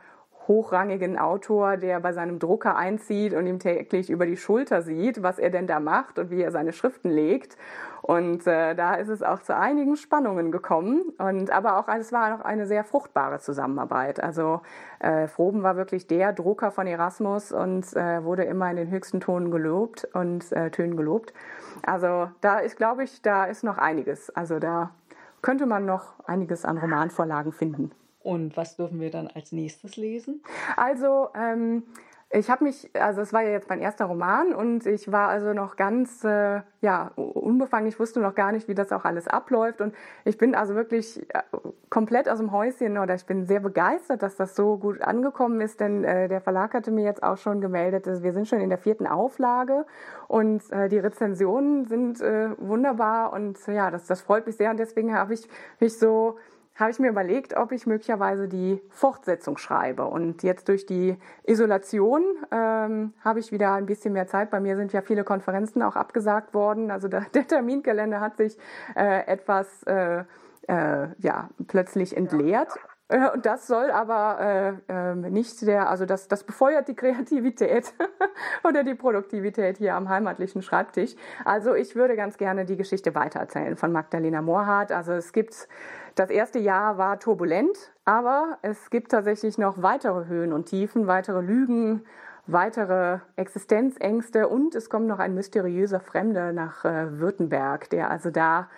hochrangigen 0.49 1.19
Autor, 1.19 1.77
der 1.77 2.01
bei 2.01 2.13
seinem 2.13 2.39
Drucker 2.39 2.77
einzieht 2.77 3.35
und 3.35 3.47
ihm 3.47 3.59
täglich 3.59 4.11
über 4.11 4.27
die 4.27 4.37
Schulter 4.37 4.83
sieht, 4.83 5.23
was 5.23 5.39
er 5.39 5.51
denn 5.51 5.67
da 5.67 5.81
macht 5.81 6.19
und 6.19 6.31
wie 6.31 6.43
er 6.43 6.51
seine 6.51 6.73
Schriften 6.73 7.11
legt. 7.11 7.57
Und 8.03 8.47
äh, 8.47 8.75
da 8.75 8.95
ist 8.95 9.09
es 9.09 9.23
auch 9.23 9.41
zu 9.41 9.57
einigen 9.57 9.97
Spannungen 9.97 10.53
gekommen. 10.53 11.03
Und 11.19 11.51
aber 11.51 11.79
auch 11.79 11.89
es 11.89 12.13
war 12.13 12.31
noch 12.31 12.45
eine 12.45 12.67
sehr 12.67 12.85
fruchtbare 12.85 13.41
Zusammenarbeit. 13.41 14.23
Also 14.23 14.61
äh, 15.01 15.27
Froben 15.27 15.65
war 15.65 15.77
wirklich 15.77 16.07
der 16.07 16.33
Drucker 16.33 16.71
von 16.71 16.87
Erasmus 16.87 17.51
und 17.51 17.97
äh, 17.97 18.23
wurde 18.23 18.45
immer 18.45 18.71
in 18.71 18.77
den 18.77 18.91
höchsten 18.91 19.21
Tonen 19.21 19.51
gelobt 19.51 20.07
und 20.13 20.53
äh, 20.53 20.71
Tönen 20.71 20.97
gelobt. 20.97 21.35
Also 21.85 22.31
da 22.41 22.59
ist, 22.59 22.77
glaube 22.77 23.03
ich, 23.03 23.23
da 23.23 23.45
ist 23.45 23.65
noch 23.65 23.79
einiges. 23.79 24.31
Also 24.31 24.61
da 24.61 24.91
könnte 25.43 25.67
man 25.67 25.85
noch 25.85 26.15
einiges 26.27 26.65
an 26.65 26.79
Romanvorlagen 26.79 27.53
finden. 27.53 27.91
Und 28.27 28.57
was 28.57 28.75
dürfen 28.75 28.99
wir 28.99 29.13
dann 29.13 29.29
als 29.29 29.53
nächstes 29.53 29.97
lesen? 29.97 30.43
Also, 30.77 31.29
ähm, 31.37 31.85
ich 32.31 32.51
habe 32.51 32.65
mich, 32.65 32.91
also 32.95 33.21
es 33.21 33.33
war 33.33 33.43
ja 33.43 33.51
jetzt 33.51 33.69
mein 33.69 33.81
erster 33.81 34.07
Roman 34.07 34.53
und 34.53 34.85
ich 34.85 35.13
war 35.13 35.29
also 35.29 35.53
noch 35.53 35.77
ganz, 35.77 36.25
äh, 36.25 36.63
ja, 36.81 37.13
unbefangen. 37.15 37.87
Ich 37.87 38.01
wusste 38.01 38.19
noch 38.19 38.35
gar 38.35 38.51
nicht, 38.51 38.67
wie 38.67 38.75
das 38.75 38.91
auch 38.91 39.05
alles 39.05 39.29
abläuft 39.29 39.81
und 39.81 39.95
ich 40.25 40.39
bin 40.39 40.57
also 40.57 40.75
wirklich 40.75 41.21
äh, 41.33 41.43
komplett 41.89 42.29
aus 42.29 42.39
dem 42.39 42.51
Häuschen 42.51 42.99
oder 42.99 43.15
ich 43.15 43.27
bin 43.27 43.47
sehr 43.47 43.61
begeistert, 43.61 44.25
dass 44.25 44.35
das 44.35 44.57
so 44.57 44.77
gut 44.77 45.03
angekommen 45.03 45.61
ist, 45.61 45.79
denn 45.79 46.03
äh, 46.03 46.27
der 46.27 46.41
Verlag 46.41 46.75
hatte 46.75 46.91
mir 46.91 47.05
jetzt 47.05 47.23
auch 47.23 47.39
schon 47.39 47.61
gemeldet, 47.61 48.09
dass 48.09 48.25
wir 48.25 48.33
sind 48.33 48.49
schon 48.49 48.61
in 48.61 48.71
der 48.71 48.79
vierten 48.79 49.07
Auflage 49.07 49.87
und 50.27 50.69
äh, 50.73 50.89
die 50.89 50.99
Rezensionen 50.99 51.87
sind 51.87 52.21
äh, 52.21 52.49
wunderbar 52.59 53.33
und 53.33 53.57
ja, 53.69 53.93
das, 53.93 54.07
das 54.07 54.21
freut 54.21 54.47
mich 54.47 54.57
sehr 54.57 54.73
und 54.73 54.79
deswegen 54.79 55.15
habe 55.15 55.33
ich 55.33 55.49
mich 55.79 55.97
so 55.97 56.39
habe 56.77 56.91
ich 56.91 56.99
mir 56.99 57.09
überlegt, 57.09 57.57
ob 57.57 57.73
ich 57.73 57.87
möglicherweise 57.87 58.49
die 58.49 58.81
Fortsetzung 58.91 59.57
schreibe. 59.57 60.05
Und 60.07 60.43
jetzt 60.43 60.69
durch 60.69 60.87
die 60.87 61.17
Isolation 61.45 62.23
ähm, 62.51 63.15
habe 63.25 63.41
ich 63.41 63.51
wieder 63.51 63.73
ein 63.75 63.87
bisschen 63.87 64.13
mehr 64.13 64.27
Zeit. 64.27 64.51
Bei 64.51 64.61
mir 64.61 64.77
sind 64.77 64.93
ja 64.93 65.01
viele 65.01 65.25
Konferenzen 65.25 65.83
auch 65.83 65.97
abgesagt 65.97 66.55
worden. 66.55 66.91
Also 66.91 67.09
der, 67.09 67.23
der 67.35 67.47
Terminkalender 67.47 68.21
hat 68.21 68.37
sich 68.37 68.59
äh, 68.95 69.27
etwas 69.27 69.83
äh, 69.85 70.25
äh, 70.69 71.09
ja, 71.19 71.49
plötzlich 71.67 72.17
entleert. 72.17 72.79
Äh, 73.09 73.31
und 73.31 73.47
das 73.47 73.67
soll 73.67 73.91
aber 73.91 74.81
äh, 74.89 74.93
äh, 75.11 75.15
nicht 75.15 75.67
der, 75.67 75.89
also 75.89 76.07
das, 76.07 76.29
das 76.29 76.45
befeuert 76.45 76.89
die 76.89 76.95
Kreativität 76.95 77.95
oder 78.65 78.83
die 78.83 78.95
Produktivität 78.95 79.79
hier 79.79 79.95
am 79.95 80.09
heimatlichen 80.09 80.63
Schreibtisch. 80.63 81.15
Also 81.45 81.75
ich 81.75 81.95
würde 81.95 82.17
ganz 82.17 82.37
gerne 82.37 82.65
die 82.65 82.77
Geschichte 82.77 83.15
weitererzählen 83.15 83.77
von 83.77 83.93
Magdalena 83.93 84.43
Mohrhardt. 84.43 84.91
Also 84.91 85.13
es 85.13 85.33
gibt, 85.33 85.69
das 86.17 86.31
erste 86.31 86.59
Jahr 86.59 86.99
war 86.99 87.21
turbulent, 87.21 87.93
aber 88.05 88.59
es 88.63 88.91
gibt 88.91 89.11
tatsächlich 89.11 89.59
noch 89.59 89.83
weitere 89.83 90.27
Höhen 90.27 90.53
und 90.53 90.65
Tiefen, 90.67 91.07
weitere 91.07 91.43
Lügen, 91.43 92.05
weitere 92.47 93.19
Existenzängste 93.37 94.49
und 94.49 94.75
es 94.75 94.89
kommt 94.89 95.07
noch 95.07 95.19
ein 95.19 95.35
mysteriöser 95.35 96.01
Fremder 96.01 96.53
nach 96.53 96.85
äh, 96.85 97.19
Württemberg, 97.19 97.91
der 97.91 98.11
also 98.11 98.31
da 98.31 98.71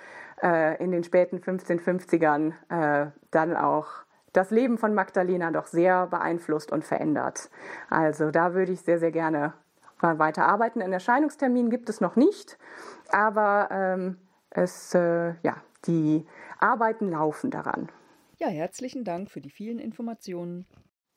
äh, 0.43 0.83
in 0.83 0.91
den 0.91 1.05
späten 1.05 1.39
1550ern 1.39 2.53
äh, 2.71 3.11
dann 3.31 3.57
auch 3.57 3.87
das 4.33 4.51
Leben 4.51 4.77
von 4.77 4.93
Magdalena 4.95 5.53
doch 5.53 5.69
sehr 5.69 6.09
beeinflusst 6.09 6.73
und 6.73 6.85
verändert. 6.85 7.51
Also 7.89 8.33
da 8.33 8.53
würde 8.53 8.73
ich 8.73 8.81
sehr, 8.81 8.99
sehr 8.99 9.13
gerne 9.13 9.53
weiter 10.01 10.47
arbeiten. 10.47 10.83
Einen 10.83 10.93
Erscheinungstermin 10.93 11.71
gibt 11.71 11.89
es 11.89 12.01
noch 12.01 12.17
nicht, 12.17 12.59
aber 13.11 13.69
ähm, 13.71 14.17
es, 14.51 14.95
äh, 14.95 15.35
ja, 15.43 15.57
die 15.87 16.27
Arbeiten 16.59 17.11
laufen 17.11 17.51
daran. 17.51 17.89
Ja, 18.39 18.49
herzlichen 18.49 19.05
Dank 19.05 19.31
für 19.31 19.41
die 19.41 19.51
vielen 19.51 19.79
Informationen. 19.79 20.67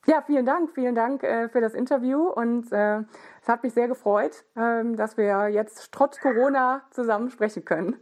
Ja, 0.06 0.22
vielen 0.26 0.44
Dank, 0.44 0.72
vielen 0.74 0.96
Dank 0.96 1.22
äh, 1.22 1.48
für 1.48 1.60
das 1.60 1.74
Interview 1.74 2.26
und 2.26 2.72
äh, 2.72 3.02
es 3.40 3.46
hat 3.46 3.62
mich 3.62 3.72
sehr 3.72 3.86
gefreut, 3.86 4.44
äh, 4.56 4.82
dass 4.96 5.16
wir 5.16 5.48
jetzt 5.48 5.92
trotz 5.92 6.18
Corona 6.18 6.82
zusammen 6.90 7.30
sprechen 7.30 7.64
können. 7.64 7.94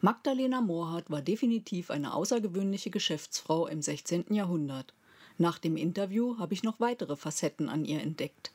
Magdalena 0.00 0.62
Mohrhardt 0.62 1.10
war 1.10 1.20
definitiv 1.20 1.90
eine 1.90 2.14
außergewöhnliche 2.14 2.90
Geschäftsfrau 2.90 3.66
im 3.66 3.82
16. 3.82 4.26
Jahrhundert. 4.30 4.94
Nach 5.38 5.58
dem 5.58 5.76
Interview 5.76 6.38
habe 6.38 6.54
ich 6.54 6.62
noch 6.62 6.80
weitere 6.80 7.16
Facetten 7.16 7.68
an 7.68 7.84
ihr 7.84 8.00
entdeckt. 8.00 8.52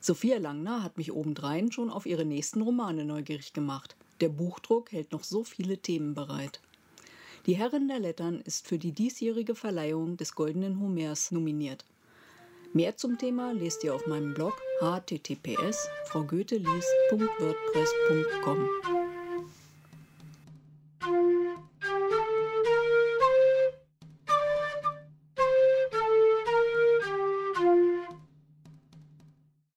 Sophia 0.00 0.38
Langner 0.38 0.82
hat 0.82 0.96
mich 0.96 1.12
obendrein 1.12 1.70
schon 1.70 1.90
auf 1.90 2.06
ihre 2.06 2.24
nächsten 2.24 2.62
Romane 2.62 3.04
neugierig 3.04 3.52
gemacht. 3.52 3.96
Der 4.20 4.30
Buchdruck 4.30 4.92
hält 4.92 5.12
noch 5.12 5.24
so 5.24 5.44
viele 5.44 5.78
Themen 5.78 6.14
bereit. 6.14 6.60
Die 7.46 7.56
Herrin 7.56 7.86
der 7.86 8.00
Lettern 8.00 8.42
ist 8.44 8.66
für 8.66 8.78
die 8.78 8.90
diesjährige 8.90 9.54
Verleihung 9.54 10.16
des 10.16 10.34
Goldenen 10.34 10.80
Homers 10.80 11.30
nominiert. 11.30 11.84
Mehr 12.72 12.96
zum 12.96 13.18
Thema 13.18 13.52
lest 13.52 13.84
ihr 13.84 13.94
auf 13.94 14.08
meinem 14.08 14.34
Blog 14.34 14.60
https 14.80 15.88
fraugoethelies.wordpress.com. 16.06 19.05